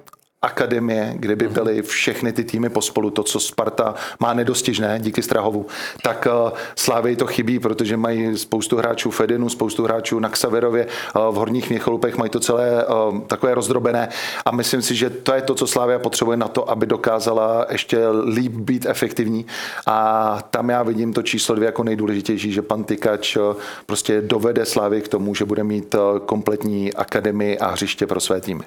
[0.44, 5.66] akademie, kde by byly všechny ty týmy pospolu, to, co Sparta má nedostižné díky Strahovu,
[6.02, 10.86] tak uh, Slávy to chybí, protože mají spoustu hráčů v Edinu, spoustu hráčů na Ksaverově,
[10.86, 14.08] uh, v Horních Měcholupech mají to celé uh, takové rozdrobené.
[14.44, 17.98] A myslím si, že to je to, co Slávia potřebuje na to, aby dokázala ještě
[18.08, 19.46] líp být efektivní.
[19.86, 23.36] A tam já vidím to číslo dvě jako nejdůležitější, že pan Tykač
[23.86, 25.94] prostě dovede Slávy k tomu, že bude mít
[26.26, 28.64] kompletní akademii a hřiště pro své týmy.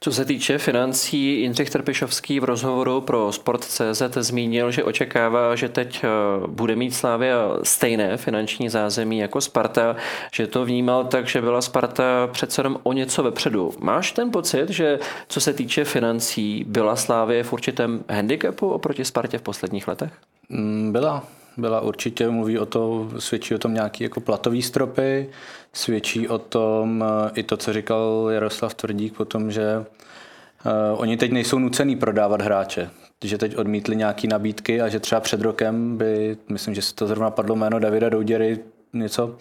[0.00, 6.04] Co se týče financí, Jindřich Trpišovský v rozhovoru pro Sport.cz zmínil, že očekává, že teď
[6.04, 6.08] eh,
[6.46, 9.96] bude mít Slávia stejné finanční zázemí jako Sparta,
[10.32, 13.72] že to vnímal tak, že byla Sparta přece jenom o něco vepředu.
[13.78, 19.38] Máš ten pocit, že co se týče financí, byla Slávie v určitém handicapu oproti Spartě
[19.38, 20.12] v posledních letech?
[20.48, 21.24] Mm, byla,
[21.56, 25.28] byla určitě, mluví o to, svědčí o tom nějaký jako platový stropy,
[25.72, 29.84] svědčí o tom eh, i to, co říkal Jaroslav Tvrdík potom, že
[30.64, 32.90] Uh, oni teď nejsou nucený prodávat hráče,
[33.24, 37.06] že teď odmítli nějaký nabídky a že třeba před rokem by, myslím, že se to
[37.06, 38.58] zrovna padlo jméno Davida Douděry,
[38.92, 39.36] něco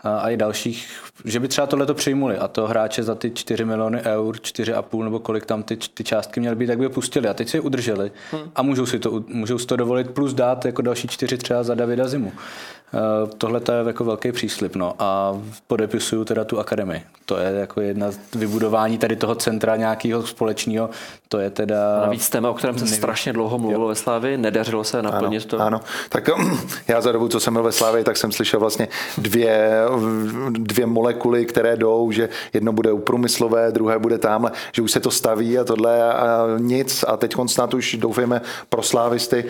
[0.00, 0.88] a i dalších,
[1.24, 5.04] že by třeba tohle to přijmuli a to hráče za ty 4 miliony eur, 4,5
[5.04, 7.56] nebo kolik tam ty, ty částky měly být, tak by je pustili a teď si
[7.56, 8.50] je udrželi hmm.
[8.54, 11.74] a můžou si, to, můžou si to dovolit plus dát jako další čtyři třeba za
[11.74, 12.32] Davida Zimu.
[12.94, 14.76] Eh, tohle to je jako velký příslip.
[14.76, 14.94] No.
[14.98, 17.02] A podepisuju teda tu akademii.
[17.26, 20.90] To je jako jedna z vybudování tady toho centra nějakého společného.
[21.28, 21.98] To je teda...
[21.98, 23.88] A navíc téma, o kterém se strašně dlouho mluvilo jo.
[23.88, 25.60] ve Slávii, nedařilo se naplnit ano, to.
[25.60, 26.30] Ano, tak
[26.88, 29.70] já za dobu, co jsem byl ve Slávii, tak jsem slyšel vlastně dvě,
[30.50, 35.00] dvě molekuly, které jdou, že jedno bude u průmyslové, druhé bude tamhle, že už se
[35.00, 37.04] to staví a tohle a nic.
[37.08, 39.44] A teď snad už doufejme pro slávisty,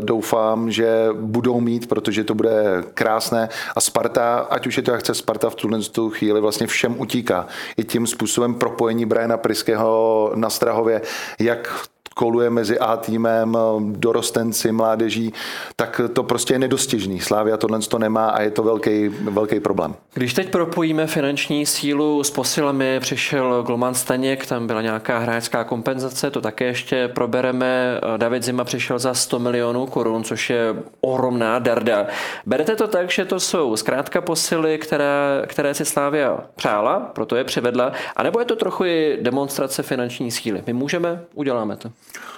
[0.00, 5.00] doufám, že budou mít, protože to bude krásné a Sparta, ať už je to jak
[5.00, 7.46] chce, Sparta v tuhle chvíli vlastně všem utíká.
[7.76, 11.02] I tím způsobem propojení Briana Priského na Strahově,
[11.38, 11.68] jak
[12.14, 15.32] koluje mezi A týmem, dorostenci, mládeží,
[15.76, 17.20] tak to prostě je nedostižný.
[17.20, 19.94] Slávia tohle to nemá a je to velký, velký problém.
[20.14, 26.30] Když teď propojíme finanční sílu s posilami, přišel Glman Staněk, tam byla nějaká hráčská kompenzace,
[26.30, 28.00] to také ještě probereme.
[28.16, 32.06] David Zima přišel za 100 milionů korun, což je ohromná darda.
[32.46, 37.44] Berete to tak, že to jsou zkrátka posily, které, které si Slávia přála, proto je
[37.44, 40.62] přivedla, anebo je to trochu i demonstrace finanční síly?
[40.66, 41.90] My můžeme, uděláme to.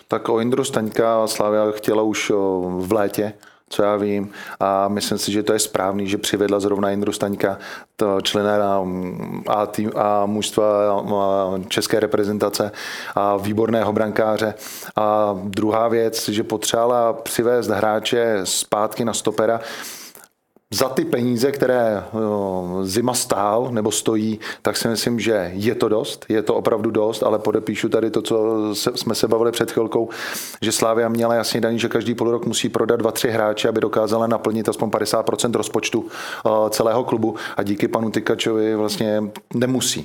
[0.08, 2.32] Tak o Indru Staňka Slavia chtěla už
[2.78, 3.32] v létě,
[3.68, 4.30] co já vím.
[4.60, 7.58] A myslím si, že to je správný, že přivedla zrovna Indru Staňka,
[8.22, 8.84] člena
[9.48, 10.66] a, tým, a mužstva
[11.68, 12.72] české reprezentace
[13.14, 14.54] a výborného brankáře.
[14.96, 19.60] A druhá věc, že potřebovala přivést hráče zpátky na stopera,
[20.72, 22.04] za ty peníze, které
[22.82, 27.22] zima stál nebo stojí, tak si myslím, že je to dost, je to opravdu dost,
[27.22, 30.08] ale podepíšu tady to, co jsme se bavili před chvilkou,
[30.62, 33.80] že Slávia měla jasně daný, že každý půl rok musí prodat dva, tři hráče, aby
[33.80, 36.06] dokázala naplnit aspoň 50% rozpočtu
[36.70, 40.04] celého klubu a díky panu Tykačovi vlastně nemusí.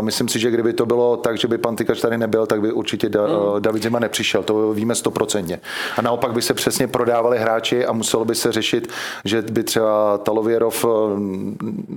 [0.00, 2.72] Myslím si, že kdyby to bylo tak, že by pan Tykač tady nebyl, tak by
[2.72, 3.14] určitě mm.
[3.58, 5.60] David Zima nepřišel, to víme stoprocentně.
[5.96, 8.88] A naopak by se přesně prodávali hráči a muselo by se řešit,
[9.24, 10.84] že by třeba Talověrov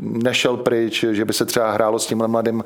[0.01, 2.63] nešel pryč, že by se třeba hrálo s tímhle mladým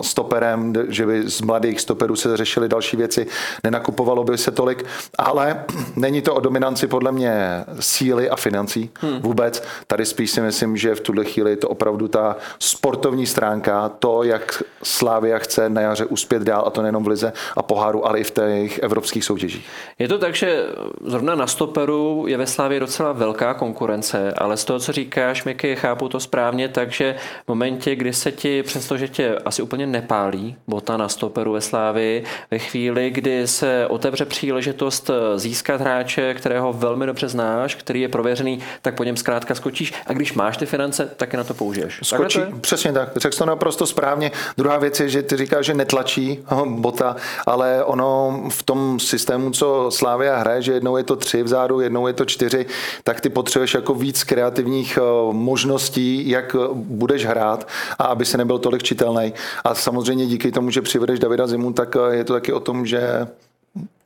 [0.00, 3.26] stoperem, že by z mladých stoperů se řešily další věci,
[3.64, 4.84] nenakupovalo by se tolik,
[5.18, 5.64] ale
[5.96, 9.20] není to o dominanci podle mě síly a financí hmm.
[9.20, 9.62] vůbec.
[9.86, 14.22] Tady spíš si myslím, že v tuhle chvíli je to opravdu ta sportovní stránka, to,
[14.22, 18.18] jak Slávia chce na jaře uspět dál, a to nejenom v Lize a poháru, ale
[18.18, 19.66] i v těch evropských soutěžích.
[19.98, 20.66] Je to tak, že
[21.04, 25.76] zrovna na stoperu je ve Slávě docela velká konkurence, ale z toho, co říkáš, Miky,
[25.76, 27.14] chápu to správně, takže
[27.44, 32.24] v momentě, kdy se ti, přestože tě asi úplně nepálí bota na stoperu ve Slávii,
[32.50, 38.60] ve chvíli, kdy se otevře příležitost získat hráče, kterého velmi dobře znáš, který je prověřený,
[38.82, 42.00] tak po něm zkrátka skočíš a když máš ty finance, tak je na to použiješ.
[42.02, 44.30] Skočí, přesně tak, řekl to naprosto správně.
[44.56, 47.16] Druhá věc je, že ty říkáš, že netlačí bota,
[47.46, 52.06] ale ono v tom systému, co Slávia hraje, že jednou je to tři vzadu, jednou
[52.06, 52.66] je to čtyři,
[53.04, 58.58] tak ty potřebuješ jako víc kreativních eh, možností, jak budeš hrát a aby se nebyl
[58.58, 59.34] tolik čitelný.
[59.64, 62.86] A samozřejmě díky tomu, že přivedeš Davida Zimu, tak eh, je to taky o tom,
[62.86, 63.26] že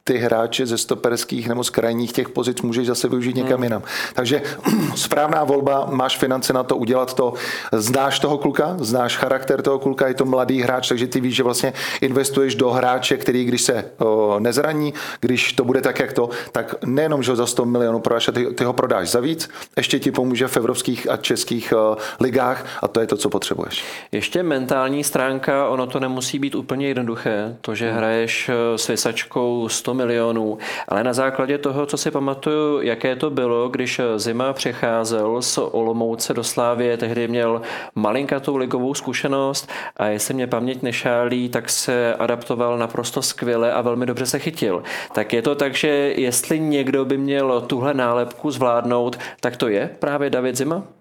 [0.06, 3.64] ty hráče ze stoperských nebo z krajních těch pozic můžeš zase využít někam hmm.
[3.64, 3.82] jinam.
[4.14, 4.42] Takže
[4.94, 7.32] správná volba, máš finance na to udělat to,
[7.72, 11.42] znáš toho kluka, znáš charakter toho kluka, je to mladý hráč, takže ty víš, že
[11.42, 16.30] vlastně investuješ do hráče, který když se o, nezraní, když to bude tak, jak to,
[16.52, 19.98] tak nejenom, že ho za 100 milionů prodáš, ty, ty ho prodáš za víc, ještě
[19.98, 23.84] ti pomůže v evropských a českých o, ligách a to je to, co potřebuješ.
[24.12, 27.98] Ještě mentální stránka, ono to nemusí být úplně jednoduché, to, že hmm.
[27.98, 33.68] hraješ s vysačkou 100 milionů, ale na základě toho, co si pamatuju, jaké to bylo,
[33.68, 37.62] když Zima přecházel z Olomouce do Slávie, tehdy měl
[37.94, 44.06] malinkatou ligovou zkušenost a jestli mě paměť nešálí, tak se adaptoval naprosto skvěle a velmi
[44.06, 44.82] dobře se chytil.
[45.14, 49.90] Tak je to tak, že jestli někdo by měl tuhle nálepku zvládnout, tak to je
[49.98, 50.95] právě David Zima?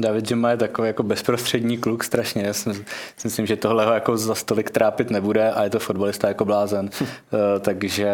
[0.00, 2.42] David Zima je takový jako bezprostřední kluk strašně.
[2.42, 2.70] Já si
[3.24, 6.90] myslím, že tohle ho jako za stolik trápit nebude a je to fotbalista jako blázen.
[7.00, 7.06] Hm.
[7.06, 8.08] Eh, takže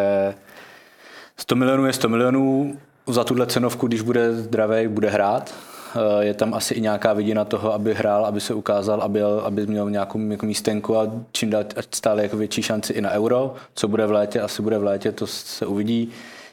[1.36, 2.76] 100 milionů je 100 milionů.
[3.06, 5.54] Za tuhle cenovku, když bude zdravý, bude hrát.
[5.96, 9.66] Eh, je tam asi i nějaká vidina toho, aby hrál, aby se ukázal, aby, aby
[9.66, 13.54] měl nějakou jako místenku a čím dál stále jako větší šanci i na euro.
[13.74, 16.10] Co bude v létě, asi bude v létě, to se uvidí.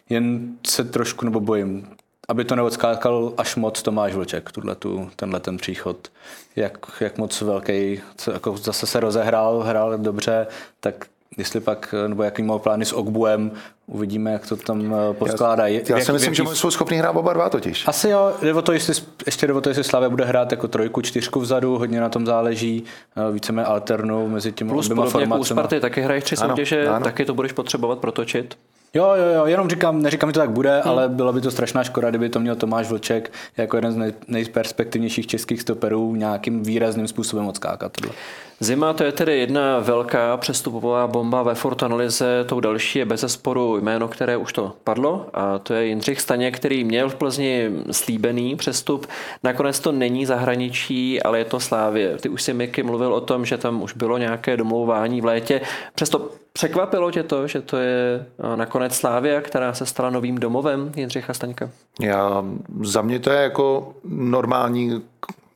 [0.10, 1.88] Jen se trošku nebo bojím
[2.30, 6.08] aby to neodskákal až moc Tomáš Vlček, tu, tenhle ten příchod.
[6.56, 10.48] Jak, jak moc velký, co, jako zase se rozehrál, hrál dobře,
[10.80, 11.06] tak
[11.38, 13.52] jestli pak, nebo jaký má plány s Ogbuem,
[13.88, 15.68] uvidíme, jak to tam eh, poskládá.
[15.68, 16.50] Já, já si myslím, jaký...
[16.50, 17.88] že jsou schopni hrát oba dva totiž.
[17.88, 18.94] Asi jo, jde o to, jestli,
[19.26, 22.26] ještě jde o to, jestli Slavě bude hrát jako trojku, čtyřku vzadu, hodně na tom
[22.26, 22.84] záleží,
[23.18, 25.36] eh, víceméně alternou mezi těmi Plus oběma formacemi.
[25.36, 28.58] Plus u Sparty taky hraješ tři soutěže, taky to budeš potřebovat protočit.
[28.96, 30.92] Jo, jo, jo, jenom říkám, neříkám, že to tak bude, hmm.
[30.92, 34.14] ale byla by to strašná škoda, kdyby to měl Tomáš Vlček jako jeden z nej,
[34.28, 37.92] nejperspektivnějších českých stoperů nějakým výrazným způsobem odskákat.
[37.92, 38.16] Tohle.
[38.64, 43.78] Zima to je tedy jedna velká přestupová bomba ve Fortanolize, tou další je bez sporu
[43.78, 48.56] jméno, které už to padlo a to je Jindřich Staně, který měl v Plzni slíbený
[48.56, 49.08] přestup.
[49.44, 52.18] Nakonec to není zahraničí, ale je to Slávě.
[52.18, 55.62] Ty už si Miky mluvil o tom, že tam už bylo nějaké domlouvání v létě.
[55.96, 61.34] Přesto překvapilo tě to, že to je nakonec Slávia, která se stala novým domovem Jindřicha
[61.34, 61.70] Staňka?
[62.02, 62.46] Já,
[62.82, 65.02] za mě to je jako normální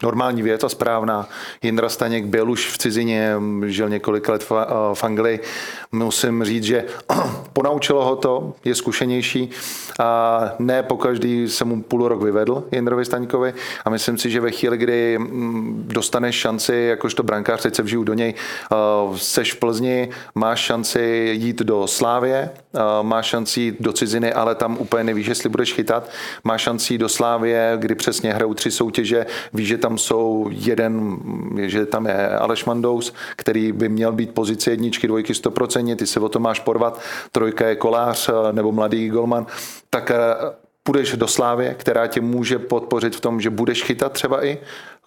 [0.03, 1.29] normální věc a správná.
[1.63, 4.43] Jindra Staněk byl už v cizině, žil několik let
[4.93, 5.39] v Anglii.
[5.91, 6.85] Musím říct, že
[7.53, 9.49] ponaučilo ho to, je zkušenější
[9.99, 13.53] a ne po každý se mu půl rok vyvedl Jindrovi Staňkovi
[13.85, 18.03] a myslím si, že ve chvíli, kdy mm, dostaneš šanci, jakožto brankář, teď se vžiju
[18.03, 18.33] do něj,
[19.15, 22.49] seš v Plzni, máš šanci jít do Slávě,
[23.01, 26.09] máš šanci jít do ciziny, ale tam úplně nevíš, jestli budeš chytat.
[26.43, 31.17] Máš šanci jít do Slávě, kdy přesně hrajou tři soutěže, víš, že tam jsou jeden,
[31.61, 36.19] že tam je Aleš Mandous, který by měl být pozici jedničky, dvojky 100%, ty se
[36.19, 39.45] o to máš porvat, trojka je kolář nebo mladý golman,
[39.89, 40.15] tak eh,
[40.83, 44.57] půjdeš do Slávě, která tě může podpořit v tom, že budeš chytat třeba i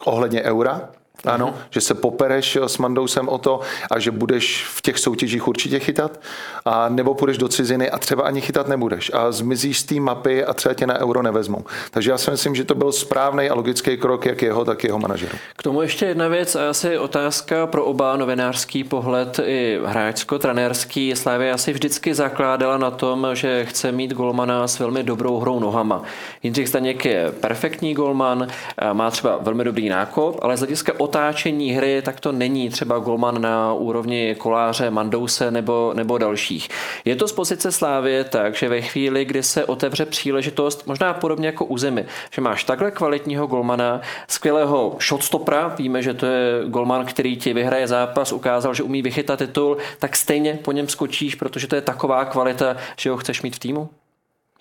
[0.05, 0.91] ohledně eura,
[1.25, 1.67] ano, uh-huh.
[1.71, 6.21] že se popereš s Mandousem o to a že budeš v těch soutěžích určitě chytat,
[6.65, 10.45] a nebo půjdeš do ciziny a třeba ani chytat nebudeš a zmizíš z té mapy
[10.45, 11.65] a třeba tě na euro nevezmou.
[11.91, 14.99] Takže já si myslím, že to byl správný a logický krok jak jeho, tak jeho
[14.99, 15.39] manažeru.
[15.57, 21.17] K tomu ještě jedna věc a asi otázka pro oba novinářský pohled i hráčsko-trenérský.
[21.17, 26.03] Slávě asi vždycky zakládala na tom, že chce mít golmana s velmi dobrou hrou nohama.
[26.43, 28.47] Jindřich Staněk je perfektní golman,
[28.93, 33.43] má třeba velmi dobrý nákop, ale z hlediska otáčení hry, tak to není třeba golman
[33.43, 36.69] na úrovni Koláře, Mandouse nebo, nebo dalších.
[37.05, 41.47] Je to z pozice Slávě tak, že ve chvíli, kdy se otevře příležitost, možná podobně
[41.47, 47.07] jako u Zemi, že máš takhle kvalitního golmana, skvělého shotstopera, víme, že to je golman,
[47.07, 51.67] který ti vyhraje zápas, ukázal, že umí vychytat titul, tak stejně po něm skočíš, protože
[51.67, 53.89] to je taková kvalita, že ho chceš mít v týmu?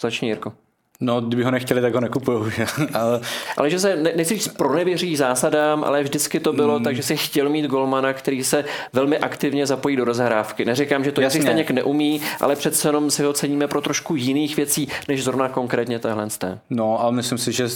[0.01, 0.68] Začni, Jirko.
[1.01, 2.51] No, kdyby ho nechtěli, tak ho nekupují.
[2.93, 3.21] ale...
[3.57, 6.83] ale že se, ne, nechci říct pronevěří zásadám, ale vždycky to bylo mm.
[6.83, 10.65] tak, že si chtěl mít golmana, který se velmi aktivně zapojí do rozhrávky.
[10.65, 14.55] Neříkám, že to Jindřich Staněk neumí, ale přece jenom si ho ceníme pro trošku jiných
[14.55, 16.27] věcí, než zrovna konkrétně tohle.
[16.69, 17.67] No a myslím si, že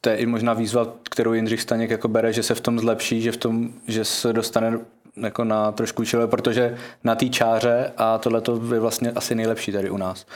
[0.00, 3.22] to je i možná výzva, kterou Jindřich Staněk jako bere, že se v tom zlepší,
[3.22, 4.78] že, v tom, že se dostane
[5.16, 9.72] jako na trošku čile, protože na té čáře a tohle to je vlastně asi nejlepší
[9.72, 10.26] tady u nás.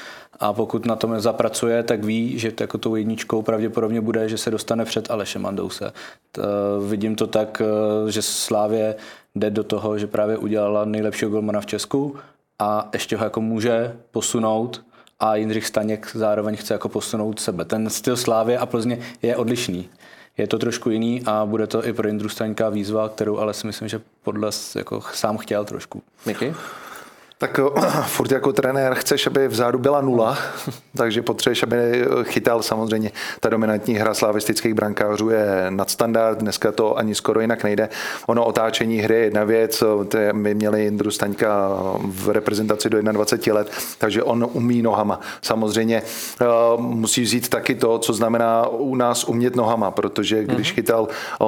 [0.40, 4.50] A pokud na tom zapracuje, tak ví, že jako tou jedničkou pravděpodobně bude, že se
[4.50, 5.92] dostane před Alešem Mandouse.
[6.32, 6.42] T,
[6.88, 8.94] vidím to tak, eh, že Slávě
[9.34, 12.16] jde do toho, že právě udělala nejlepšího golmana v Česku
[12.58, 14.82] a ještě ho jako může posunout
[15.20, 17.64] a Jindřich Staněk zároveň chce jako posunout sebe.
[17.64, 19.88] Ten styl Slávě a Plzně je odlišný
[20.38, 23.66] je to trošku jiný a bude to i pro Indru Staňka výzva, kterou ale si
[23.66, 26.02] myslím, že podle jako sám chtěl trošku.
[26.26, 26.54] Miky?
[27.38, 27.60] Tak
[28.06, 30.38] furt jako trenér chceš, aby vzadu byla nula,
[30.96, 33.10] takže potřebuješ, aby chytal samozřejmě.
[33.40, 37.88] Ta dominantní hra slavistických brankářů je nadstandard, dneska to ani skoro jinak nejde.
[38.26, 39.82] Ono otáčení hry je jedna věc,
[40.32, 41.68] my měli Jindru Staňka
[41.98, 45.20] v reprezentaci do 21 let, takže on umí nohama.
[45.42, 46.02] Samozřejmě
[46.40, 46.44] eh,
[46.76, 50.74] musí vzít taky to, co znamená u nás umět nohama, protože když mhm.
[50.74, 51.44] chytal eh,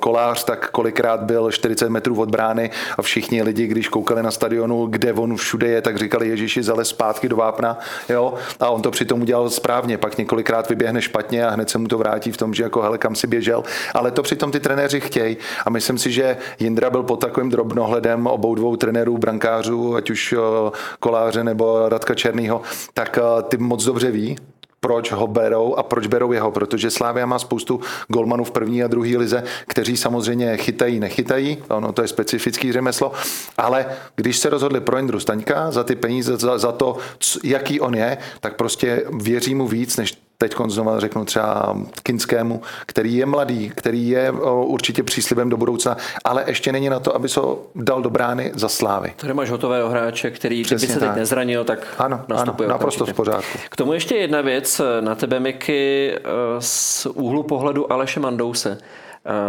[0.00, 4.86] kolář, tak kolikrát byl 40 metrů od brány a všichni lidi, když koukali na stadionu,
[4.86, 8.82] kde on on všude je, tak říkali Ježíši zalez zpátky do vápna, jo, a on
[8.82, 12.36] to přitom udělal správně, pak několikrát vyběhne špatně a hned se mu to vrátí v
[12.36, 15.36] tom, že jako hele, kam si běžel, ale to přitom ty trenéři chtějí.
[15.66, 20.32] A myslím si, že Jindra byl pod takovým drobnohledem obou dvou trenérů, brankářů, ať už
[20.32, 22.62] eh, Koláře nebo Radka Černýho,
[22.94, 24.36] tak eh, ty moc dobře ví,
[24.80, 28.86] proč ho berou a proč berou jeho, protože Slávia má spoustu golmanů v první a
[28.86, 33.12] druhé lize, kteří samozřejmě chytají, nechytají, ono to je specifický řemeslo,
[33.58, 33.86] ale
[34.16, 36.96] když se rozhodli pro Indru Staňka za ty peníze, za, za to,
[37.44, 43.16] jaký on je, tak prostě věří mu víc, než teď znova řeknu třeba Kinskému, který
[43.16, 44.30] je mladý, který je
[44.64, 47.40] určitě příslibem do budoucna, ale ještě není na to, aby se
[47.74, 49.12] dal do brány za slávy.
[49.16, 51.08] Tady máš hotového hráče, který Přesně kdyby se tak.
[51.08, 52.66] teď nezranil, tak ano, nastupuje.
[52.66, 53.58] Ano, naprosto v pořádku.
[53.68, 56.20] K tomu ještě jedna věc na tebe, Miky, eh,
[56.58, 58.78] z úhlu pohledu Aleše Mandouse.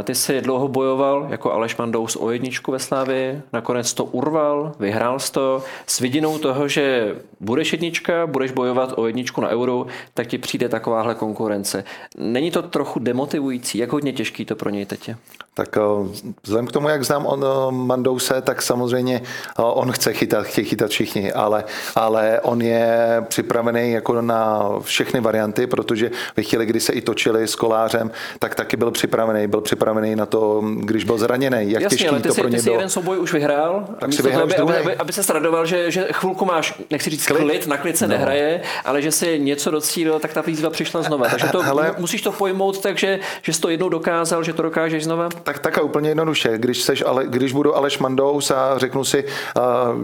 [0.03, 5.19] Ty jsi dlouho bojoval jako Aleš Mandous o jedničku ve Slávii, nakonec to urval, vyhrál
[5.19, 10.27] jsi to s vidinou toho, že budeš jednička, budeš bojovat o jedničku na euro, tak
[10.27, 11.83] ti přijde takováhle konkurence.
[12.17, 13.77] Není to trochu demotivující?
[13.77, 15.17] Jak hodně těžký to pro něj teď je?
[15.57, 15.81] Tak eh,
[16.43, 20.67] vzhledem k tomu, jak znám on eh, Mandouse, tak samozřejmě eh, on chce chytat, chtějí
[20.67, 21.63] chytat všichni, ale,
[21.95, 27.47] ale on je připravený jako na všechny varianty, protože ve chvíli, kdy se i točili
[27.47, 29.47] s kolářem, tak taky byl připravený.
[29.47, 31.71] Byl připravený na to, když byl zraněný.
[31.71, 33.87] Jak Jasně, těžký ale ty to pro ně ty jsi jeden souboj už vyhrál.
[33.99, 37.39] Tak si vyhrál aby, aby, aby, se stradoval, že, že chvilku máš, nechci říct klid,
[37.39, 38.13] klid na klid se no.
[38.13, 41.29] nehraje, ale že si něco docílil, tak ta výzva přišla znova.
[41.29, 44.61] Takže to, Hele, musíš to pojmout tak, že, že jsi to jednou dokázal, že to
[44.61, 45.29] dokážeš znova.
[45.47, 46.57] Tak, tak a úplně jednoduše.
[46.57, 49.63] Když, seš, ale, když budu Aleš Mandous a řeknu si, uh,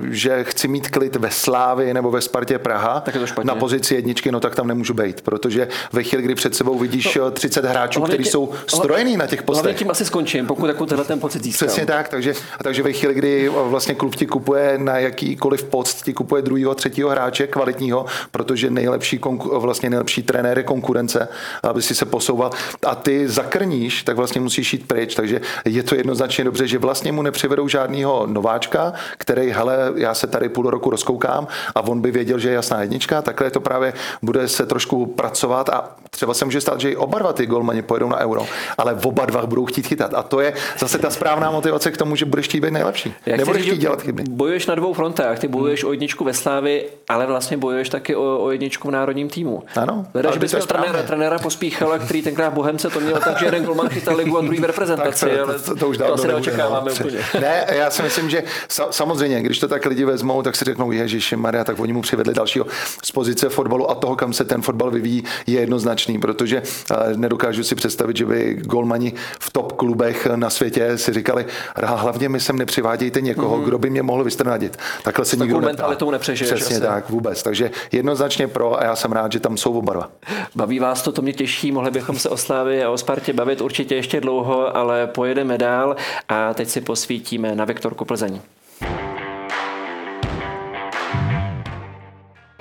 [0.09, 4.39] že chci mít klid ve Slávi nebo ve Spartě Praha tak na pozici jedničky, no
[4.39, 8.25] tak tam nemůžu být, protože ve chvíli, kdy před sebou vidíš no, 30 hráčů, kteří
[8.25, 9.77] jsou strojený na těch postech.
[9.77, 11.67] tím asi skončím, pokud jako tenhle ten pocit získám.
[11.67, 16.13] Přesně tak, takže, takže ve chvíli, kdy vlastně klub ti kupuje na jakýkoliv post, ti
[16.13, 19.19] kupuje druhého, třetího hráče kvalitního, protože nejlepší,
[19.51, 21.27] vlastně nejlepší trenér je konkurence,
[21.63, 22.51] aby si se posouval
[22.85, 25.32] a ty zakrníš, tak vlastně musíš jít pryč, takže
[25.65, 30.49] je to jednoznačně dobře, že vlastně mu nepřivedou žádného nováčka, který, hele, já se tady
[30.49, 34.47] půl roku rozkoukám a on by věděl, že je jasná jednička, takhle to právě bude
[34.47, 38.09] se trošku pracovat a třeba se může stát, že i oba dva ty golmani pojedou
[38.09, 38.45] na euro,
[38.77, 40.13] ale oba dva budou chtít chytat.
[40.13, 43.13] A to je zase ta správná motivace k tomu, že budeš chtít být nejlepší.
[43.25, 44.23] Jak Nebudeš chtít dělat chyby.
[44.29, 45.39] Bojuješ na dvou frontách.
[45.39, 45.89] Ty bojuješ hmm.
[45.89, 49.63] o jedničku ve Slávi, ale vlastně bojuješ taky o, o jedničku v národním týmu.
[49.75, 50.05] Ano.
[50.13, 53.63] Leda, že bys měl trenéra, trenéra pospíchala, který tenkrát Bohemce to měl tak, že jeden
[53.63, 55.22] golman chytal ligu a druhý v reprezentaci.
[55.23, 56.95] To, ale to, to, už to asi neočekáváme no.
[56.99, 57.19] úplně.
[57.41, 58.43] Ne, já si myslím, že
[58.91, 62.33] samozřejmě, když to tak lidi vezmou, tak si řeknou, Ježíš Maria, tak oni mu přivedli
[62.33, 62.65] dalšího
[63.03, 67.63] z pozice fotbalu a toho, kam se ten fotbal vyvíjí, je jednoznačný, protože eh, nedokážu
[67.63, 71.45] si představit, že by golmani v top klubech na světě si říkali,
[71.83, 73.63] hlavně mi sem nepřivádějte někoho, mm-hmm.
[73.63, 74.77] kdo by mě mohl vystrnadit.
[75.03, 76.53] Takhle se nikdo mentalitou nepřežiješ.
[76.53, 76.85] Přesně asi.
[76.85, 77.43] tak, vůbec.
[77.43, 80.09] Takže jednoznačně pro a já jsem rád, že tam jsou oba dva.
[80.55, 83.61] Baví vás to, to mě těší, mohli bychom se o Slávě a o Spartě bavit
[83.61, 85.95] určitě ještě dlouho, ale pojedeme dál
[86.29, 88.39] a teď si posvítíme na Viktorku Plzeň.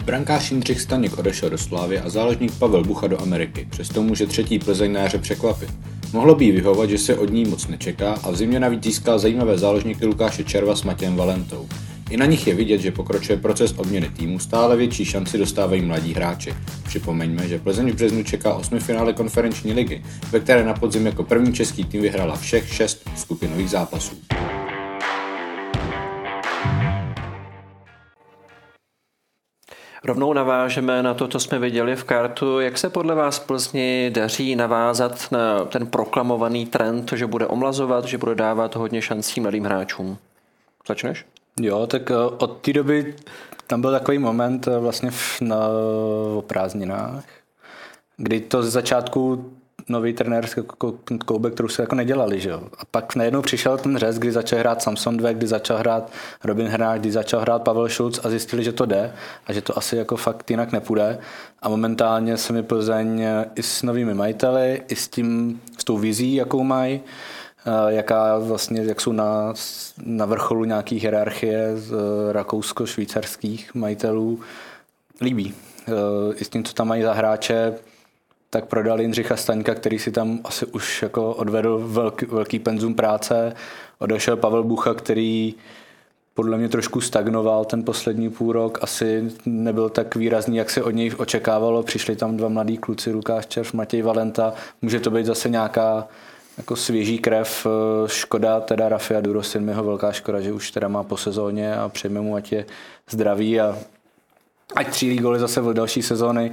[0.05, 4.59] Brankář Jindřich Staněk odešel do Slávy a záložník Pavel Bucha do Ameriky, přesto může třetí
[4.59, 5.71] Plzeň na jaře překvapit.
[6.13, 9.19] Mohlo by jí vyhovat, že se od ní moc nečeká a v zimě navíc získal
[9.19, 11.69] zajímavé záložníky Lukáše Červa s Matějem Valentou.
[12.13, 16.15] I na nich je vidět, že pokračuje proces obměny týmu, stále větší šanci dostávají mladí
[16.15, 16.55] hráči.
[16.85, 21.23] Připomeňme, že Plzeň v březnu čeká osmi finále konferenční ligy, ve které na podzim jako
[21.23, 24.17] první český tým vyhrála všech šest skupinových zápasů.
[30.05, 32.61] Rovnou navážeme na to, co jsme viděli v kartu.
[32.61, 38.19] Jak se podle vás Plzni daří navázat na ten proklamovaný trend, že bude omlazovat, že
[38.19, 40.19] bude dávat hodně šancí mladým hráčům?
[40.89, 41.25] Začneš?
[41.61, 43.15] Jo, tak eh, od té doby
[43.67, 45.57] tam byl takový moment eh, vlastně v, na,
[46.37, 47.25] o prázdninách,
[48.17, 49.53] kdy to z začátku
[49.89, 50.47] nový trenér
[51.27, 52.63] Koubek, kterou se jako nedělali, že jo.
[52.79, 56.13] A pak najednou přišel ten řez, kdy začal hrát Samson 2, kdy začal hrát
[56.45, 59.13] Robin Hrnáč, kdy začal hrát Pavel Schulz a zjistili, že to jde
[59.47, 61.19] a že to asi jako fakt jinak nepůjde.
[61.63, 63.25] A momentálně se mi Plzeň
[63.55, 67.01] i s novými majiteli, i s tím, s tou vizí, jakou mají,
[67.89, 69.55] jaká vlastně, jak jsou na,
[70.07, 74.41] na vrcholu nějaký hierarchie z eh, rakousko-švýcarských majitelů,
[75.21, 75.55] líbí.
[76.37, 77.75] I s tím, co tam mají za hráče,
[78.51, 83.55] tak prodal Jindřicha Staňka, který si tam asi už jako odvedl velký, velký penzum práce.
[83.99, 85.55] Odešel Pavel Bucha, který
[86.35, 90.91] podle mě trošku stagnoval ten poslední půl rok, asi nebyl tak výrazný, jak se od
[90.91, 91.83] něj očekávalo.
[91.83, 94.53] Přišli tam dva mladí kluci, Lukáš Červ, Matěj Valenta.
[94.83, 96.09] Může to být zase nějaká
[96.59, 97.67] jako svěží krev.
[98.07, 101.89] Škoda teda Rafia Durosin, mi ho velká škoda, že už teda má po sezóně a
[101.89, 102.67] přejeme mu, ať je
[103.11, 103.79] zdravý a
[104.75, 106.53] ať třílí goly zase v další sezóny.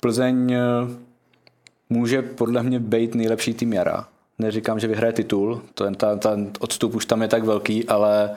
[0.00, 0.56] Plzeň
[1.90, 4.08] může podle mě být nejlepší tým jara.
[4.38, 8.30] Neříkám, že vyhraje titul, ten, ten, ten odstup už tam je tak velký, ale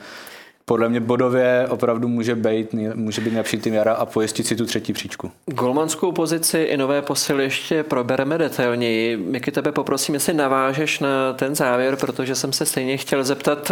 [0.69, 4.65] podle mě bodově opravdu může být, může být nejlepší tým jara a pojistit si tu
[4.65, 5.31] třetí příčku.
[5.45, 9.17] Golmanskou pozici i nové posily ještě probereme detailněji.
[9.17, 13.71] Miky, tebe poprosím, jestli navážeš na ten závěr, protože jsem se stejně chtěl zeptat,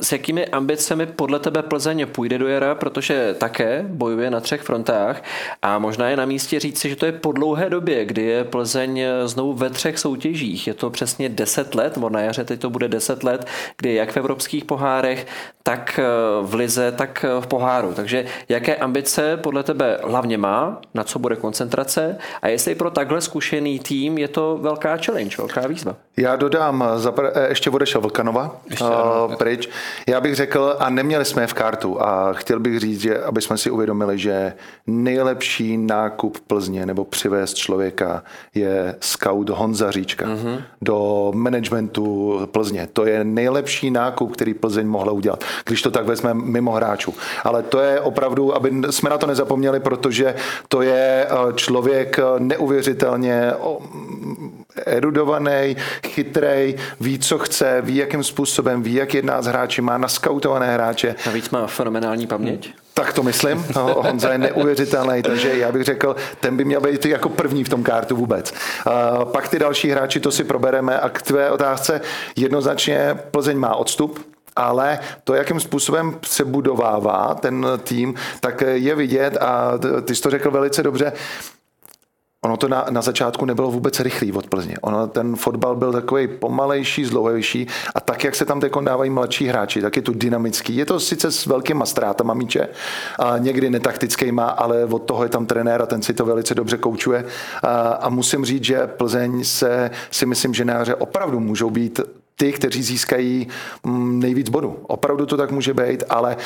[0.00, 5.22] s jakými ambicemi podle tebe Plzeň půjde do jara, protože také bojuje na třech frontách
[5.62, 9.02] a možná je na místě říci, že to je po dlouhé době, kdy je Plzeň
[9.24, 10.66] znovu ve třech soutěžích.
[10.66, 14.16] Je to přesně 10 let, na jaře teď to bude 10 let, kdy jak v
[14.16, 15.26] evropských pohárech,
[15.62, 16.00] tak
[16.42, 17.92] v lize, tak v poháru.
[17.94, 23.20] Takže jaké ambice podle tebe hlavně má, na co bude koncentrace a jestli pro takhle
[23.20, 25.96] zkušený tým je to velká challenge, velká výzva?
[26.16, 26.84] Já dodám,
[27.34, 29.68] eh, ještě odešel Vlkanova ještě, uh, pryč.
[30.08, 33.40] Já bych řekl, a neměli jsme je v kartu a chtěl bych říct, že aby
[33.40, 34.52] jsme si uvědomili, že
[34.86, 38.22] nejlepší nákup Plzně nebo přivést člověka
[38.54, 40.62] je scout Honza Říčka mm-hmm.
[40.82, 42.88] do managementu Plzně.
[42.92, 47.14] To je nejlepší nákup, který Plzeň mohla udělat, když to tak vezme mimo hráčů.
[47.44, 50.34] Ale to je opravdu, aby jsme na to nezapomněli, protože
[50.68, 53.52] to je eh, člověk neuvěřitelně
[54.86, 60.74] erudovaný, chytrej, ví, co chce, ví, jakým způsobem, ví, jak jedná s hráči, má naskautované
[60.74, 61.14] hráče.
[61.26, 62.70] Navíc má fenomenální paměť.
[62.94, 63.64] Tak to myslím.
[63.74, 67.82] Honza je neuvěřitelný, takže já bych řekl, ten by měl být jako první v tom
[67.82, 68.54] kartu vůbec.
[68.86, 72.00] Uh, pak ty další hráči, to si probereme a k tvé otázce
[72.36, 79.36] jednoznačně Plzeň má odstup, ale to, jakým způsobem se budovává ten tým, tak je vidět
[79.36, 79.72] a
[80.04, 81.12] ty jsi to řekl velice dobře,
[82.46, 84.78] Ono to na, na začátku nebylo vůbec rychlý od Plzně.
[84.78, 89.46] Ono, ten fotbal byl takový pomalejší, zlouhejší a tak, jak se tam teď dávají mladší
[89.46, 90.76] hráči, tak je to dynamický.
[90.76, 92.68] Je to sice s velkýma ztrátama míče,
[93.18, 96.78] a někdy netaktickýma, ale od toho je tam trenér a ten si to velice dobře
[96.78, 97.24] koučuje.
[97.62, 102.00] A, a musím říct, že Plzeň se si myslím, že na jaře opravdu můžou být
[102.36, 103.48] ty, kteří získají
[103.84, 104.76] mm, nejvíc bodů.
[104.82, 106.36] Opravdu to tak může být, ale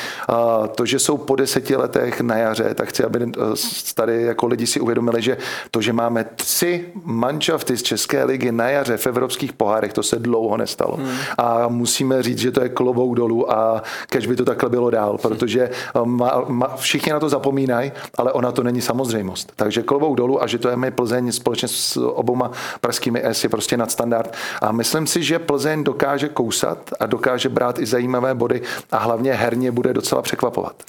[0.75, 3.27] to, že jsou po deseti letech na jaře, tak chci, aby e,
[3.93, 5.37] tady jako lidi si uvědomili, že
[5.71, 10.19] to, že máme tři manšafty z České ligy na jaře v evropských pohárech, to se
[10.19, 10.95] dlouho nestalo.
[10.97, 11.11] Hmm.
[11.37, 15.17] A musíme říct, že to je klobouk dolů a kež by to takhle bylo dál,
[15.17, 15.71] protože e,
[16.03, 19.53] ma, ma, všichni na to zapomínají, ale ona to není samozřejmost.
[19.55, 23.49] Takže klobouk dolů a že to je my Plzeň společně s obouma pražskými S je
[23.49, 24.33] prostě nadstandard.
[24.61, 28.61] A myslím si, že Plzeň dokáže kousat a dokáže brát i zajímavé body
[28.91, 30.83] a hlavně herně bude docela překvapovat.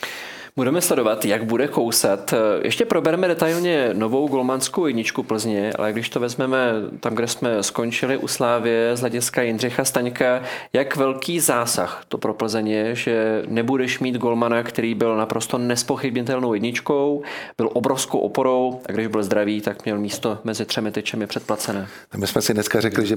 [0.56, 2.34] Budeme sledovat, jak bude kousat.
[2.62, 8.16] Ještě probereme detailně novou golmanskou jedničku Plzně, ale když to vezmeme tam, kde jsme skončili
[8.16, 10.42] u Slávě z hlediska Jindřicha Staňka,
[10.72, 16.54] jak velký zásah to pro Plzeň je, že nebudeš mít golmana, který byl naprosto nespochybnitelnou
[16.54, 17.22] jedničkou,
[17.58, 21.88] byl obrovskou oporou a když byl zdravý, tak měl místo mezi třemi tyčemi předplacené.
[22.16, 23.16] My jsme si dneska řekli, že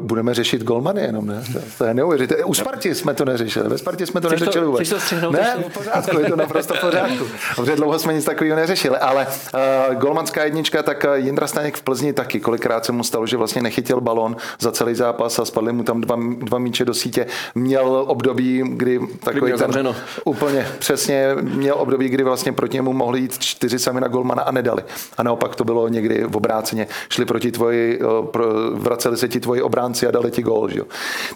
[0.00, 1.44] budeme řešit golmany jenom, ne?
[1.78, 2.44] To je neuvěřitelné.
[2.44, 4.88] U Spartě jsme to neřešili, ve Spartě jsme to neřešili vůbec.
[5.20, 7.26] To ne, v pořádku, je to naprosto v pořádku.
[7.56, 11.82] Dobře, dlouho jsme nic takového neřešili, ale uh, golmanská jednička, tak eh, Jindra Staněk v
[11.82, 12.40] Plzni taky.
[12.40, 16.00] Kolikrát se mu stalo, že vlastně nechytil balon za celý zápas a spadly mu tam
[16.00, 17.26] dva, dva míče do sítě.
[17.54, 19.94] Měl období, kdy takový ten,
[20.24, 24.50] úplně přesně měl období, kdy vlastně proti němu mohli jít čtyři sami na golmana a
[24.50, 24.82] nedali.
[25.16, 26.86] A naopak to bylo někdy v obráceně.
[27.08, 28.38] Šli proti tvoji, eh,
[28.74, 30.68] vraceli se ti tvoji obránci a dali ti gól.
[30.70, 30.80] Že?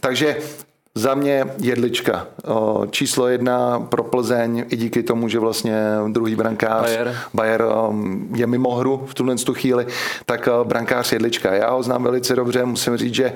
[0.01, 0.37] Takže
[0.97, 2.27] za mě jedlička.
[2.91, 5.75] Číslo jedna pro Plzeň i díky tomu, že vlastně
[6.09, 7.65] druhý brankář Bayer, Bayer
[8.35, 9.87] je mimo hru v tuhle tu chvíli,
[10.27, 11.55] tak brankář jedlička.
[11.55, 13.33] Já ho znám velice dobře, musím říct, že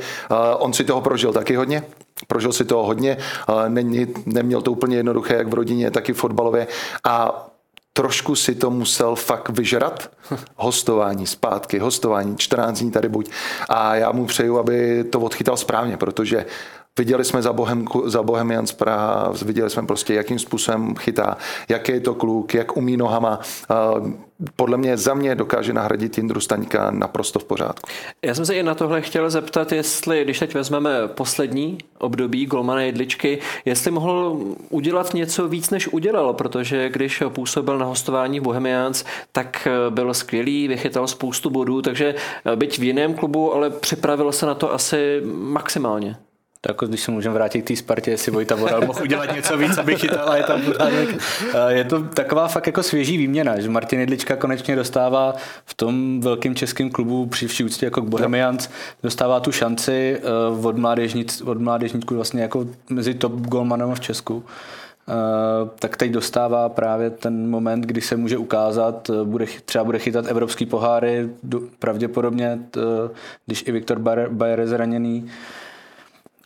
[0.58, 1.82] on si toho prožil taky hodně.
[2.26, 3.16] Prožil si toho hodně,
[3.68, 6.66] Není, neměl to úplně jednoduché, jak v rodině, tak i fotbalově.
[7.04, 7.46] A
[7.92, 10.10] trošku si to musel fakt vyžrat.
[10.56, 13.30] Hostování zpátky, hostování 14 dní tady buď.
[13.68, 16.46] A já mu přeju, aby to odchytal správně, protože
[16.98, 21.36] Viděli jsme za, Bohemku, za Bohemians Praha, viděli jsme prostě, jakým způsobem chytá,
[21.68, 23.40] jaký je to kluk, jak umí nohama.
[24.56, 27.90] Podle mě za mě dokáže nahradit Jindru Staňka naprosto v pořádku.
[28.22, 32.82] Já jsem se i na tohle chtěl zeptat, jestli, když teď vezmeme poslední období Golmana
[32.82, 39.68] Jedličky, jestli mohl udělat něco víc, než udělal, protože když působil na hostování Bohemians, tak
[39.90, 42.14] byl skvělý, vychytal spoustu bodů, takže
[42.54, 46.16] byť v jiném klubu, ale připravil se na to asi maximálně.
[46.62, 49.56] Tak jako když se můžeme vrátit k té Spartě, jestli Vojta Voral mohl udělat něco
[49.56, 51.08] víc, aby chytal a je tam pořádek.
[51.68, 55.34] Je to taková fakt jako svěží výměna, že Martin Jedlička konečně dostává
[55.64, 58.68] v tom velkém českém klubu při vší úctě jako Bohemians,
[59.02, 64.44] dostává tu šanci eh, od, mládežnic, od mládežníků vlastně jako mezi top golmanem v Česku.
[65.08, 69.98] Uh, tak teď dostává právě ten moment, kdy se může ukázat, eh, bude, třeba bude
[69.98, 71.28] chytat evropský poháry,
[71.78, 72.80] pravděpodobně, t,
[73.46, 73.98] když i Viktor
[74.28, 75.30] Bayer je zraněný.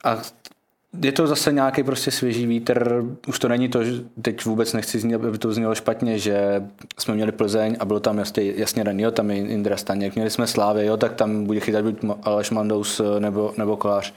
[0.05, 0.23] A
[1.03, 3.93] je to zase nějaký prostě svěží vítr, už to není to, že
[4.23, 6.63] teď vůbec nechci znít, aby to znělo špatně, že
[6.99, 10.31] jsme měli Plzeň a bylo tam jasně, jasně daný, jo, tam je Indra Staněk, měli
[10.31, 14.15] jsme Slávy, jo, tak tam bude chytat buď Aleš Mandous nebo, nebo Kolář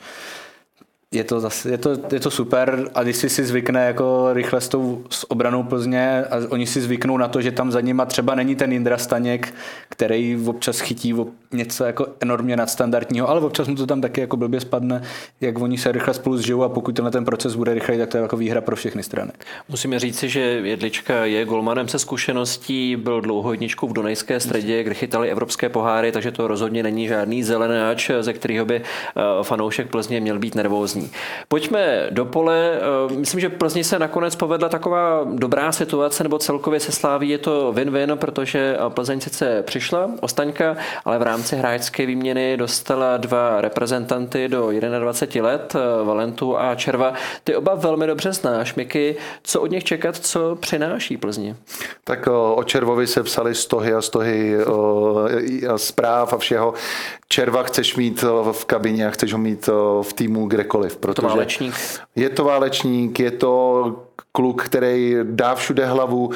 [1.12, 4.62] je to, zase, je, to, je to super a když si si zvykne jako rychle
[4.62, 8.06] s tou s obranou Plzně a oni si zvyknou na to, že tam za nima
[8.06, 9.54] třeba není ten Indra Staněk,
[9.90, 11.16] který občas chytí
[11.52, 15.02] něco jako enormně nadstandardního, ale občas mu to tam taky jako blbě spadne,
[15.42, 18.18] jak oni se rychle spolu zžijou a pokud tenhle ten proces bude rychlej, tak to
[18.18, 19.32] je jako výhra pro všechny strany.
[19.70, 24.94] Musíme říci, že Jedlička je golmanem se zkušeností, byl dlouho jedničkou v Dunajské středě, kde
[24.94, 30.22] chytali evropské poháry, takže to rozhodně není žádný zelenáč, ze kterého by eh, fanoušek Plzně
[30.22, 30.98] měl být nervózní
[31.48, 32.72] Pojďme do pole.
[32.74, 37.38] Eh, myslím, že Plzni se nakonec povedla taková dobrá situace, nebo celkově se sláví je
[37.38, 44.48] to win-win, protože Plzeň sice přišla Ostaňka, ale v rámci hráčské výměny dostala dva reprezentanty
[44.48, 47.14] do 21 let, eh, Valentu a Červa.
[47.44, 49.16] Ty oba velmi dobře znáš, Miky.
[49.44, 51.56] Co od nich čekat, co přináší Plzni?
[52.04, 54.58] Tak o Červovi se psali stohy a stohy
[55.76, 56.74] zpráv a všeho.
[57.30, 59.70] Červa chceš mít v kabině a chceš ho mít
[60.02, 60.87] v týmu kdekoliv.
[60.96, 61.74] Protože to válečník.
[62.16, 66.30] Je to válečník, je to kluk, který dá všude hlavu,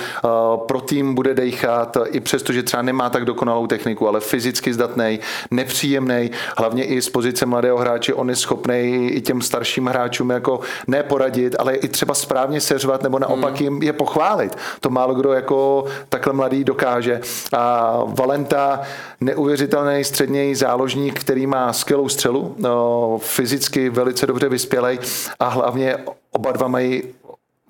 [0.56, 5.20] pro tým bude dejchat, i přesto, že třeba nemá tak dokonalou techniku, ale fyzicky zdatný,
[5.52, 10.60] nepříjemný, hlavně i z pozice mladého hráče, on je schopný i těm starším hráčům jako
[10.88, 13.64] ne poradit, ale i třeba správně seřvat nebo naopak hmm.
[13.64, 14.58] jim je pochválit.
[14.80, 17.22] To málo kdo jako takhle mladý dokáže.
[17.54, 18.82] A Valenta,
[19.22, 25.00] neuvěřitelný střední záložník, který má skvělou střelu, no, fyzicky velice dobře vyspělej
[25.40, 25.98] a hlavně
[26.32, 27.04] oba dva mají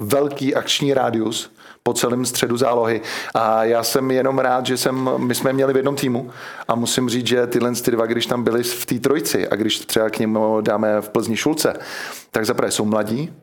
[0.01, 1.51] velký akční rádius
[1.83, 3.01] po celém středu zálohy.
[3.33, 6.29] A já jsem jenom rád, že jsem, my jsme měli v jednom týmu
[6.67, 9.79] a musím říct, že tyhle ty dva, když tam byli v té trojici a když
[9.79, 11.73] třeba k ním dáme v Plzni Šulce,
[12.31, 13.33] tak zaprvé jsou mladí,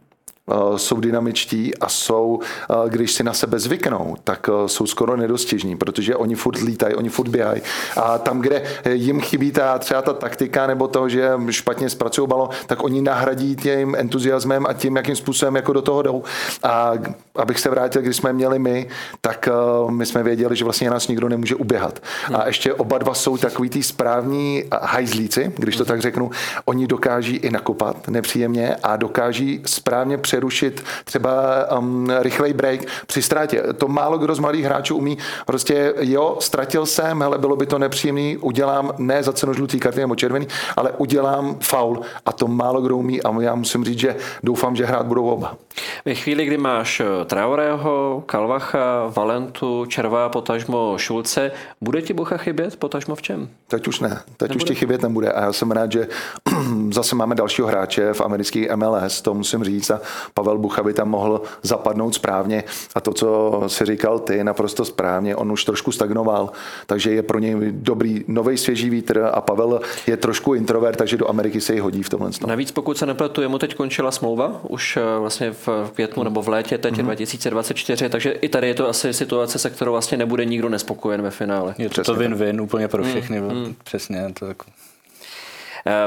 [0.77, 2.41] jsou dynamičtí a jsou,
[2.71, 6.95] eh, když si na sebe zvyknou, tak eh, jsou skoro nedostižní, protože oni furt lítají,
[6.95, 7.63] oni furt běhají.
[7.97, 12.51] A tam, kde jim chybí ta, třeba ta taktika nebo to, že špatně zpracují balo,
[12.67, 16.23] tak oni nahradí tím entuziasmem a tím, jakým způsobem jako do toho jdou.
[16.63, 16.93] A
[17.37, 18.89] abych se vrátil, když jsme měli my,
[19.21, 19.49] tak
[19.91, 22.03] my jsme věděli, že vlastně nás nikdo nemůže uběhat.
[22.35, 26.31] A ještě oba dva jsou takový ty správní hajzlíci, když to tak řeknu.
[26.65, 31.33] Oni dokáží i nakopat nepříjemně a dokáží správně před přerušit třeba
[31.79, 33.63] um, rychlej break při ztrátě.
[33.79, 35.19] To málo kdo z mladých hráčů umí.
[35.47, 40.01] Prostě jo, ztratil jsem, hele, bylo by to nepříjemný, udělám ne za cenu žlutý karty
[40.01, 44.17] nebo červený, ale udělám faul a to málo kdo umí a já musím říct, že
[44.43, 45.57] doufám, že hrát budou oba.
[46.05, 52.77] Ve chvíli, kdy máš eh, Traorého, Kalvacha, Valentu, Červá, potažmo Šulce, bude ti Bucha chybět,
[52.77, 53.49] potažmo v čem?
[53.69, 54.65] Teď už ne, teď nebude.
[54.65, 56.09] už ti chybět nebude a já jsem rád, že
[56.91, 60.01] zase máme dalšího hráče v americký MLS, to musím říct a
[60.35, 62.65] Pavel Bucha by tam mohl zapadnout správně
[62.95, 66.51] a to, co si říkal ty, naprosto správně, on už trošku stagnoval,
[66.87, 71.29] takže je pro něj dobrý nový svěží vítr a Pavel je trošku introvert, takže do
[71.29, 72.31] Ameriky se jí hodí v tomhle.
[72.47, 76.49] Navíc pokud se nepletu, jemu teď končila smlouva, už eh, vlastně v květnu nebo v
[76.49, 77.03] létě teď mm-hmm.
[77.03, 81.31] 2024, takže i tady je to asi situace, se kterou vlastně nebude nikdo nespokojen ve
[81.31, 81.75] finále.
[81.79, 84.33] Je to win-win úplně pro všechny, mm, přesně.
[84.39, 84.65] To jako...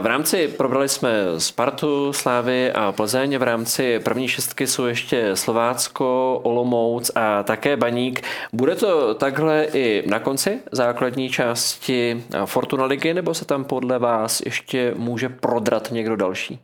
[0.01, 3.37] V rámci probrali jsme Spartu, Slávy a Plzeň.
[3.37, 8.21] V rámci první šestky jsou ještě Slovácko, Olomouc a také Baník.
[8.53, 14.41] Bude to takhle i na konci základní části Fortuna ligy, nebo se tam podle vás
[14.45, 16.59] ještě může prodrat někdo další?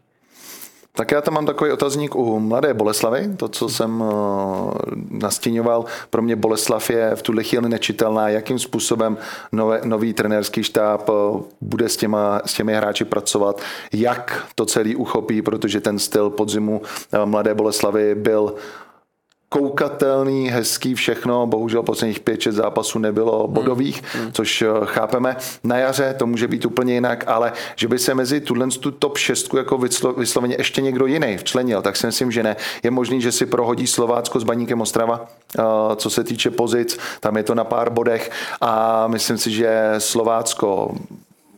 [0.98, 4.72] Tak já tam mám takový otazník u Mladé Boleslavy, to, co jsem uh,
[5.10, 5.86] nastíňoval.
[6.10, 9.18] Pro mě Boleslav je v tuhle chvíli nečitelná, jakým způsobem
[9.52, 13.62] nové, nový trenérský štáb uh, bude s, těma, s těmi hráči pracovat,
[13.94, 18.56] jak to celý uchopí, protože ten styl podzimu uh, Mladé Boleslavy byl
[19.50, 21.48] koukatelný, hezký, všechno.
[21.48, 23.54] Bohužel posledních 5-6 zápasů nebylo hmm.
[23.54, 24.32] bodových, hmm.
[24.32, 25.36] což eh, chápeme.
[25.64, 29.18] Na jaře to může být úplně jinak, ale že by se mezi tuhle tu top
[29.18, 29.78] 6 jako
[30.18, 32.56] vysloveně ještě někdo jiný včlenil, tak si myslím, že ne.
[32.84, 35.26] Je možný, že si prohodí Slovácko s Baníkem Ostrava,
[35.60, 35.64] eh,
[35.96, 38.32] co se týče pozic, tam je to na pár bodech
[38.62, 40.96] a myslím si, že Slovácko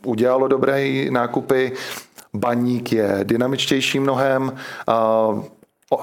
[0.04, 1.72] udělalo dobré nákupy,
[2.34, 4.52] Baník je dynamičtější mnohem,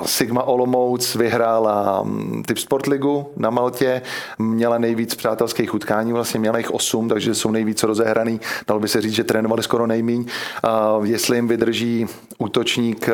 [0.06, 4.02] Sigma Olomouc vyhrála mm, Typ Sport Ligu na Maltě,
[4.40, 8.42] měla nejvíc přátelských utkání, vlastně měla jich 8, takže jsou nejvíc rozehraný.
[8.68, 10.26] Dalo by se říct, že trénovali skoro nejmíň.
[11.04, 12.08] Jestli jim vydrží
[12.38, 13.10] útočník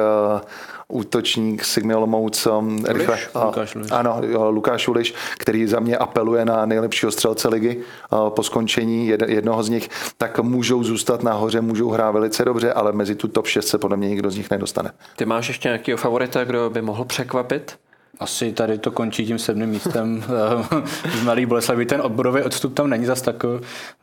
[0.87, 2.47] útočník Sigmy Olomouc
[2.87, 3.17] rychle.
[3.45, 3.91] Lukáš Uliš.
[3.91, 7.81] Ano, Lukáš Uliš, který za mě apeluje na nejlepšího střelce ligy
[8.29, 13.15] po skončení jednoho z nich, tak můžou zůstat nahoře, můžou hrát velice dobře, ale mezi
[13.15, 14.91] tu top 6 se podle mě nikdo z nich nedostane.
[15.15, 17.77] Ty máš ještě nějakého favorita, kdo by mohl překvapit?
[18.19, 20.23] Asi tady to končí tím sedmým místem
[21.19, 21.85] z Malý Boleslavy.
[21.85, 23.45] Ten odborový odstup tam není zas tak,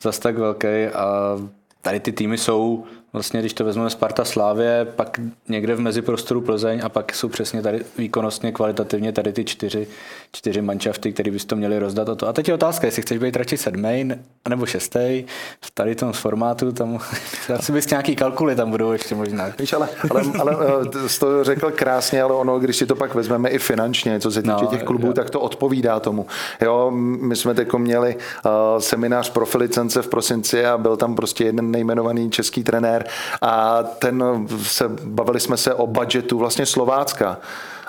[0.02, 1.36] zas tak velký a
[1.82, 6.80] tady ty týmy jsou vlastně, když to vezmeme Sparta Slávě, pak někde v meziprostoru Plzeň
[6.84, 9.88] a pak jsou přesně tady výkonnostně, kvalitativně tady ty čtyři,
[10.32, 12.28] čtyři manšafty, které bys to měli rozdat o to.
[12.28, 14.12] A teď je otázka, jestli chceš být radši sedmý
[14.48, 15.24] nebo šestý
[15.60, 16.98] v tady tom formátu, tam
[17.54, 19.52] asi bys nějaký kalkuly tam budou ještě možná.
[19.58, 20.56] Víš, ale, ale, ale
[21.04, 24.30] eh, jsi to řekl krásně, ale ono, když si to pak vezmeme i finančně, co
[24.30, 25.12] se týče no, těch klubů, jo.
[25.12, 26.26] tak to odpovídá tomu.
[26.60, 31.44] Jo, my jsme teď měli uh, seminář pro licence v prosinci a byl tam prostě
[31.44, 33.06] jeden nejmenovaný český trenér,
[33.42, 34.24] a ten
[34.62, 37.38] se, bavili jsme se o budgetu vlastně Slovácka.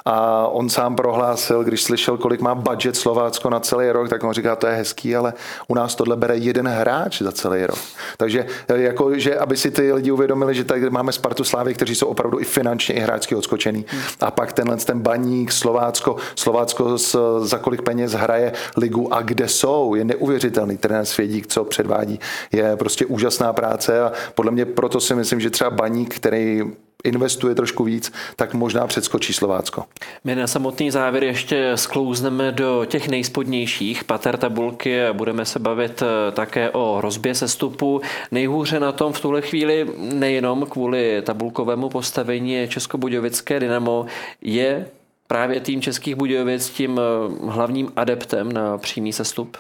[0.05, 4.33] A on sám prohlásil, když slyšel, kolik má budget Slovácko na celý rok, tak on
[4.33, 5.33] říká, to je hezký, ale
[5.67, 7.79] u nás tohle bere jeden hráč za celý rok.
[8.17, 8.45] Takže
[8.75, 12.39] jako, že aby si ty lidi uvědomili, že tady máme Spartu Slávy, kteří jsou opravdu
[12.39, 13.85] i finančně, i hráčsky odskočený.
[14.21, 19.47] A pak tenhle ten baník, Slovácko, Slovácko s, za kolik peněz hraje ligu a kde
[19.47, 20.77] jsou, je neuvěřitelný.
[20.77, 22.19] Trenér Svědík, co předvádí,
[22.51, 26.63] je prostě úžasná práce a podle mě proto si myslím, že třeba baník, který
[27.03, 29.83] investuje trošku víc, tak možná předskočí Slovácko.
[30.23, 36.01] My na samotný závěr ještě sklouzneme do těch nejspodnějších pater tabulky a budeme se bavit
[36.01, 38.01] eh, také o hrozbě sestupu.
[38.31, 44.05] Nejhůře na tom v tuhle chvíli nejenom kvůli tabulkovému postavení Českobudějovické Dynamo
[44.41, 44.85] je
[45.27, 49.57] právě tým Českých Budějovic tím eh, hlavním adeptem na přímý sestup?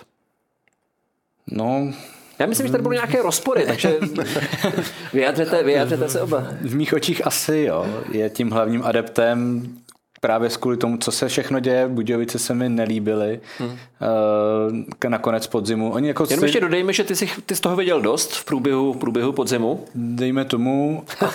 [1.47, 1.93] No,
[2.41, 3.95] já myslím, že tady budou nějaké rozpory, takže
[5.13, 6.47] vyjádřete, vyjádřete se oba.
[6.61, 7.85] V mých očích asi jo.
[8.11, 9.63] Je tím hlavním adeptem
[10.21, 11.87] právě kvůli tomu, co se všechno děje.
[11.87, 13.69] Budějovice se mi nelíbily hmm.
[13.69, 15.91] uh, nakonec podzimu.
[15.91, 16.45] Oni jako Jenom si...
[16.45, 19.85] ještě dodejme, že ty jsi, ty jsi toho viděl dost v průběhu, v průběhu podzimu.
[19.95, 21.03] Dejme tomu.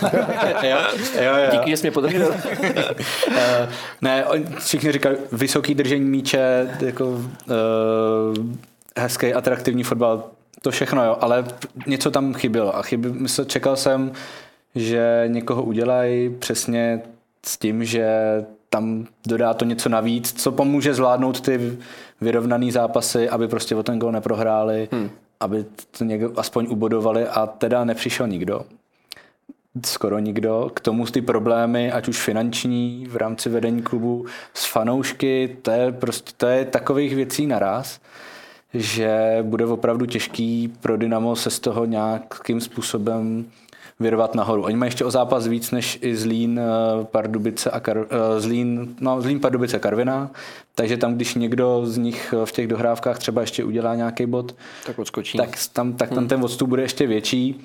[0.62, 0.78] jo,
[1.22, 1.48] jo, jo.
[1.52, 2.28] Díky, že jsi mě podržel.
[2.28, 3.34] uh,
[4.02, 4.24] ne,
[4.58, 7.22] všichni říkají vysoký držení míče, jako uh,
[8.96, 10.24] hezký, atraktivní fotbal
[10.62, 11.44] to všechno, jo, ale
[11.86, 14.12] něco tam chybělo a chyby, mysl, čekal jsem,
[14.74, 17.02] že někoho udělají přesně
[17.46, 18.06] s tím, že
[18.70, 21.78] tam dodá to něco navíc, co pomůže zvládnout ty
[22.20, 25.10] vyrovnaný zápasy, aby prostě o ten gol neprohráli, hmm.
[25.40, 25.64] aby
[25.98, 28.60] to někdo aspoň ubodovali a teda nepřišel nikdo.
[29.86, 30.70] skoro nikdo.
[30.74, 35.92] K tomu ty problémy, ať už finanční v rámci vedení klubu s fanoušky, to je
[35.92, 38.00] prostě to je takových věcí naraz,
[38.80, 43.44] že bude opravdu těžký pro Dynamo se z toho nějakým způsobem
[44.00, 44.62] vyrvat nahoru.
[44.62, 48.94] Oni mají ještě o zápas víc než i Zlín, eh, Pardubice a Kar, eh, Zlín,
[49.00, 50.30] no, Zlín, Pardubice, Karviná,
[50.74, 54.54] takže tam, když někdo z nich v těch dohrávkách třeba ještě udělá nějaký bod,
[54.86, 55.38] tak odskočí.
[55.38, 56.28] Tak tam, tak tam hmm.
[56.28, 57.64] ten odstup bude ještě větší.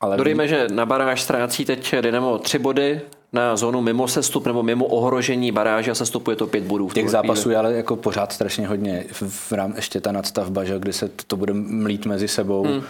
[0.00, 3.00] Ale Dodejme, že na baráž ztrácí teď Dynamo tři body,
[3.32, 6.88] na zónu mimo sestup nebo mimo ohrožení baráže a sestupuje to pět bodů.
[6.88, 9.04] V těch zápasů je ale jako pořád strašně hodně.
[9.12, 12.64] V, rám ještě ta nadstavba, že, kdy se to, to bude mlít mezi sebou.
[12.64, 12.76] Hmm.
[12.76, 12.82] Uh,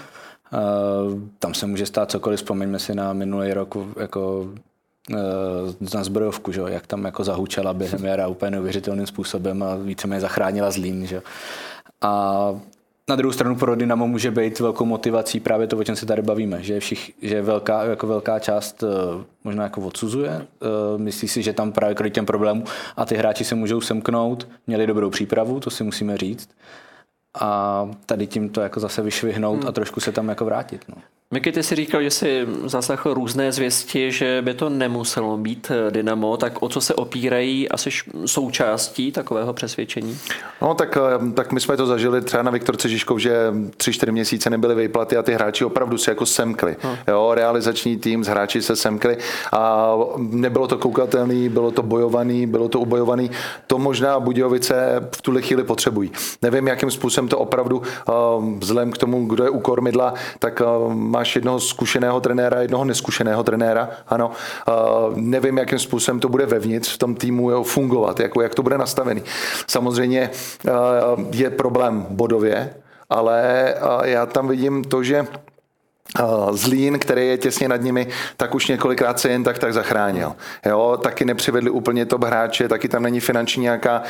[1.39, 4.41] tam se může stát cokoliv, vzpomeňme si na minulý rok jako
[5.11, 5.17] uh,
[5.95, 6.61] na zbrojovku, že?
[6.67, 11.07] jak tam jako zahučela během jara úplně neuvěřitelným způsobem a víceméně zachránila Zlín.
[11.07, 11.23] Že?
[12.01, 12.55] A
[13.11, 16.23] na druhou stranu pro Dynamo může být velkou motivací právě to, o čem se tady
[16.23, 21.43] bavíme, že, všich, že velká, jako velká část eh, možná jako odsuzuje, eh, myslí si,
[21.43, 22.65] že tam právě kvůli těm problémům
[22.97, 26.49] a ty hráči se můžou semknout, měli dobrou přípravu, to si musíme říct
[27.41, 29.69] a tady tím to jako zase vyšvihnout hmm.
[29.69, 30.85] a trošku se tam jako vrátit.
[30.89, 31.03] No.
[31.35, 35.91] Miky, ty si říkal, že jsi zaslechl různé zvěsti, že by to nemuselo být eh,
[35.91, 37.91] Dynamo, tak o co se opírají asi
[38.27, 40.19] součástí takového přesvědčení?
[40.63, 44.13] No tak, eh, tak my jsme to zažili třeba na Viktorce Žižkov, že tři, čtyři
[44.13, 46.77] měsíce nebyly výplaty a ty hráči opravdu se jako semkli.
[46.81, 46.97] Hmm.
[47.09, 49.19] Jo, realizační tým, z hráči se semkli
[49.53, 53.31] a nebylo to koukatelný, bylo to bojovaný, bylo to ubojovaný.
[53.67, 56.13] To možná Budějovice v tuhle chvíli potřebují.
[56.43, 58.13] Nevím, jakým způsobem to opravdu eh,
[58.59, 63.43] vzhledem k tomu, kdo je u kormidla, tak má máš jednoho zkušeného trenéra, jednoho neskušeného
[63.45, 64.33] trenéra, ano.
[65.15, 69.23] Nevím, jakým způsobem to bude vevnitř v tom týmu fungovat, jako jak to bude nastavený.
[69.67, 70.31] Samozřejmě
[71.33, 72.75] je problém bodově,
[73.11, 75.27] ale já tam vidím to, že
[76.51, 78.07] Zlín, který je těsně nad nimi,
[78.37, 80.33] tak už několikrát se jen tak tak zachránil.
[80.67, 84.03] Jo, taky nepřivedli úplně top hráče, taky tam není finanční nějaká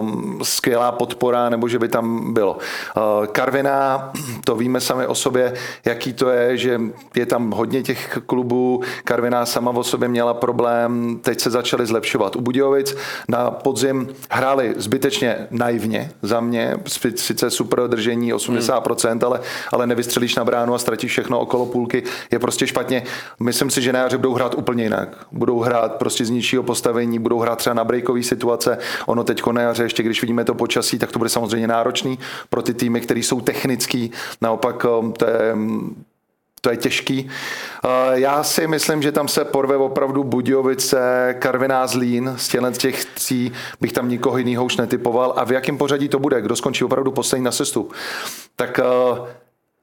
[0.00, 2.58] um, skvělá podpora, nebo že by tam bylo.
[2.96, 4.12] Uh, Karviná,
[4.44, 6.80] to víme sami o sobě, jaký to je, že
[7.16, 8.82] je tam hodně těch klubů.
[9.04, 12.36] Karviná sama o sobě měla problém, teď se začaly zlepšovat.
[12.36, 12.96] U Budějovic
[13.28, 16.76] na podzim hráli zbytečně naivně za mě,
[17.16, 19.20] sice super držení 80%, hmm.
[19.24, 19.40] ale,
[19.72, 23.02] ale nevystřelíš na bránu a ztratíš všechno všechno okolo půlky je prostě špatně.
[23.40, 25.08] Myslím si, že na jaře budou hrát úplně jinak.
[25.32, 28.78] Budou hrát prostě z nižšího postavení, budou hrát třeba na breakové situace.
[29.06, 32.18] Ono teď na jaře, ještě když vidíme to počasí, tak to bude samozřejmě náročný
[32.50, 34.10] pro ty týmy, které jsou technický.
[34.40, 35.54] Naopak um, to je
[36.60, 37.24] to je těžký.
[37.24, 42.34] Uh, já si myslím, že tam se porve opravdu Budějovice, Karviná Zlín.
[42.36, 45.32] Z těch tří bych tam nikoho jiného už netypoval.
[45.36, 46.40] A v jakém pořadí to bude?
[46.40, 47.92] Kdo skončí opravdu poslední na sestup?
[48.56, 49.26] Tak uh,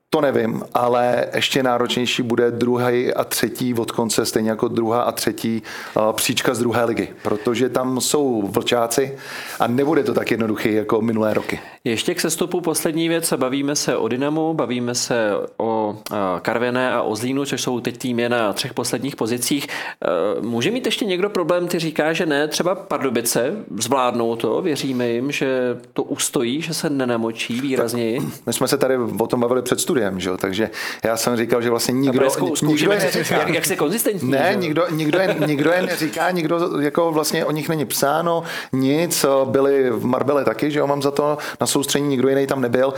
[0.09, 5.11] to nevím, ale ještě náročnější bude druhý a třetí od konce, stejně jako druhá a
[5.11, 5.63] třetí
[6.11, 9.17] příčka z druhé ligy, protože tam jsou vlčáci
[9.59, 11.59] a nebude to tak jednoduchý jako minulé roky.
[11.83, 13.33] Ještě k sestupu poslední věc.
[13.33, 15.97] Bavíme se o Dynamu, bavíme se o
[16.41, 19.67] Karvené a o Zlínu, což jsou teď týmy na třech posledních pozicích.
[19.67, 25.09] E, může mít ještě někdo problém, ty říká, že ne, třeba Pardubice zvládnou to, věříme
[25.09, 28.19] jim, že to ustojí, že se nenamočí výrazněji.
[28.19, 30.37] Tak my jsme se tady o tom bavili před studiem, že?
[30.37, 30.69] takže
[31.03, 32.29] já jsem říkal, že vlastně nikdo...
[32.29, 34.31] Zkou, nikdo je, jak, jak se konzistentní.
[34.31, 38.43] Ne, nikdo, nikdo, je, nikdo je neříká, nikdo jako vlastně o nich není psáno,
[38.73, 42.61] nic, byli v Marbele taky, že jo, mám za to na soustředění, nikdo jiný tam
[42.61, 42.93] nebyl.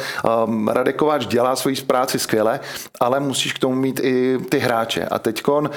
[0.46, 2.60] Um, Radek Kováč dělá svoji práci skvěle,
[3.00, 5.06] ale musíš k tomu mít i ty hráče.
[5.06, 5.70] A teďkon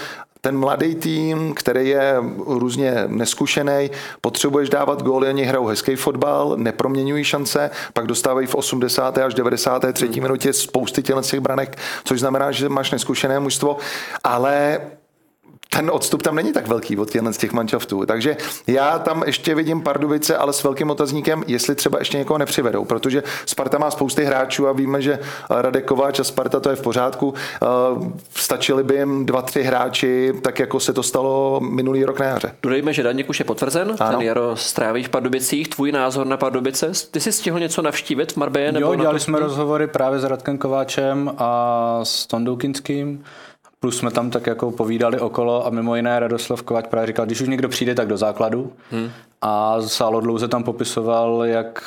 [0.44, 2.14] ten mladý tým, který je
[2.46, 3.90] různě neskušený,
[4.20, 9.18] potřebuješ dávat góly, oni hrajou hezký fotbal, neproměňují šance, pak dostávají v 80.
[9.18, 10.06] až 93.
[10.06, 10.22] Hmm.
[10.22, 13.76] minutě spousty těch branek, což znamená, že máš neskušené mužstvo,
[14.24, 14.80] ale
[15.76, 18.06] ten odstup tam není tak velký od těchto z těch manšaftů.
[18.06, 22.84] Takže já tam ještě vidím Pardubice, ale s velkým otazníkem, jestli třeba ještě někoho nepřivedou,
[22.84, 25.18] protože Sparta má spousty hráčů a víme, že
[25.50, 27.34] Radek Kováč a Sparta to je v pořádku.
[27.62, 27.66] Eh,
[28.34, 32.52] stačili by jim dva, tři hráči, tak jako se to stalo minulý rok na jaře.
[32.62, 34.10] Dodejme, že Daněk už je potvrzen, ano.
[34.10, 35.68] ten jaro stráví v Pardubicích.
[35.68, 36.92] Tvůj názor na Pardubice?
[37.10, 38.72] Ty jsi stihl něco navštívit v Marbě?
[38.78, 43.24] Jo, dělali jsme rozhovory právě s Radkem Kováčem a s Tondou Kinským.
[43.82, 47.40] Plus jsme tam tak jako povídali okolo a mimo jiné Radoslav Kováč právě říkal, když
[47.40, 48.72] už někdo přijde, tak do základu.
[48.90, 49.10] Hmm.
[49.40, 51.84] A Sálo dlouze tam popisoval, jak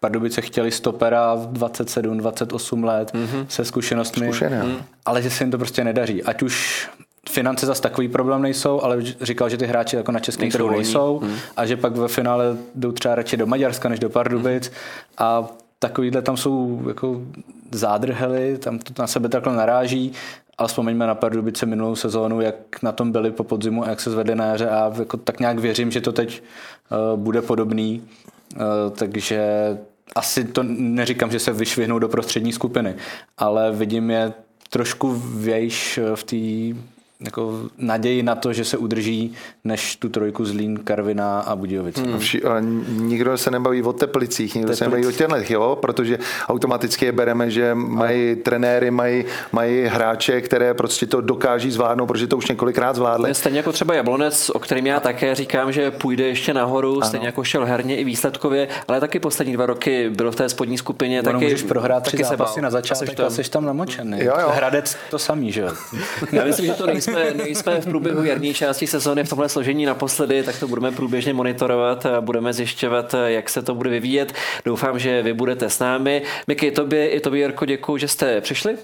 [0.00, 3.46] Pardubice chtěli stopera v 27, 28 let hmm.
[3.48, 4.62] se zkušenostmi, Zkušené.
[4.62, 4.76] Hmm.
[5.06, 6.22] ale že se jim to prostě nedaří.
[6.22, 6.88] Ať už
[7.28, 11.18] finance zase takový problém nejsou, ale říkal, že ty hráči jako na českém trhu nejsou
[11.18, 11.36] hmm.
[11.56, 14.74] a že pak ve finále jdou třeba radši do Maďarska než do Pardubic hmm.
[15.18, 15.46] a
[15.78, 17.20] takovýhle tam jsou jako
[17.72, 20.12] zádrhely, tam to na sebe takhle naráží
[20.60, 24.10] ale vzpomeňme na Pardubice minulou sezónu, jak na tom byli po podzimu a jak se
[24.10, 26.42] zvedli na jaře a jako tak nějak věřím, že to teď
[27.12, 28.02] uh, bude podobný.
[28.56, 28.60] Uh,
[28.96, 29.42] takže
[30.14, 32.94] asi to neříkám, že se vyšvihnou do prostřední skupiny,
[33.38, 34.32] ale vidím je
[34.70, 36.80] trošku vějš v té
[37.24, 42.02] jako naději na to, že se udrží, než tu trojku Zlín, Karviná a Budějovice.
[42.02, 42.18] Hmm.
[42.18, 44.78] Vši, a nikdo se nebaví o Teplicích, nikdo Teplic.
[44.78, 46.18] se nebaví o těchto, jo, protože
[46.48, 52.26] automaticky je bereme, že mají trenéry, mají, mají hráče, které prostě to dokáží zvládnout, protože
[52.26, 53.34] to už několikrát zvládli.
[53.34, 57.06] Stejně jako třeba Jablonec, o kterým já také říkám, že půjde ještě nahoru, ano.
[57.06, 60.78] stejně jako šel herně i výsledkově, ale taky poslední dva roky byl v té spodní
[60.78, 61.22] skupině.
[61.22, 64.24] Ono taky, můžeš prohrát tři zápasy na začátek a jsi tam namočený.
[64.24, 64.52] Jo, jo.
[64.54, 65.70] Hradec to samý, že jo?
[66.32, 70.42] já myslím, že to nejsme, nejsme v průběhu jarní části sezóny v tomhle složení naposledy,
[70.42, 74.32] tak to budeme průběžně monitorovat a budeme zjišťovat, jak se to bude vyvíjet.
[74.64, 76.22] Doufám, že vy budete s námi.
[76.46, 78.76] Miky, tobě i tobě, Jirko, děkuji, že jste přišli.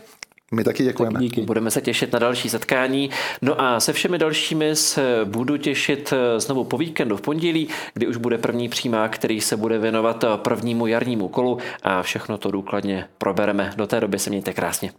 [0.53, 1.13] My taky děkujeme.
[1.13, 1.41] Tak díky.
[1.41, 3.11] Budeme se těšit na další setkání.
[3.43, 8.17] No a se všemi dalšími se budu těšit znovu po víkendu v pondělí, kdy už
[8.17, 13.73] bude první přímák, který se bude věnovat prvnímu jarnímu kolu a všechno to důkladně probereme.
[13.77, 14.93] Do té doby se mějte krásně.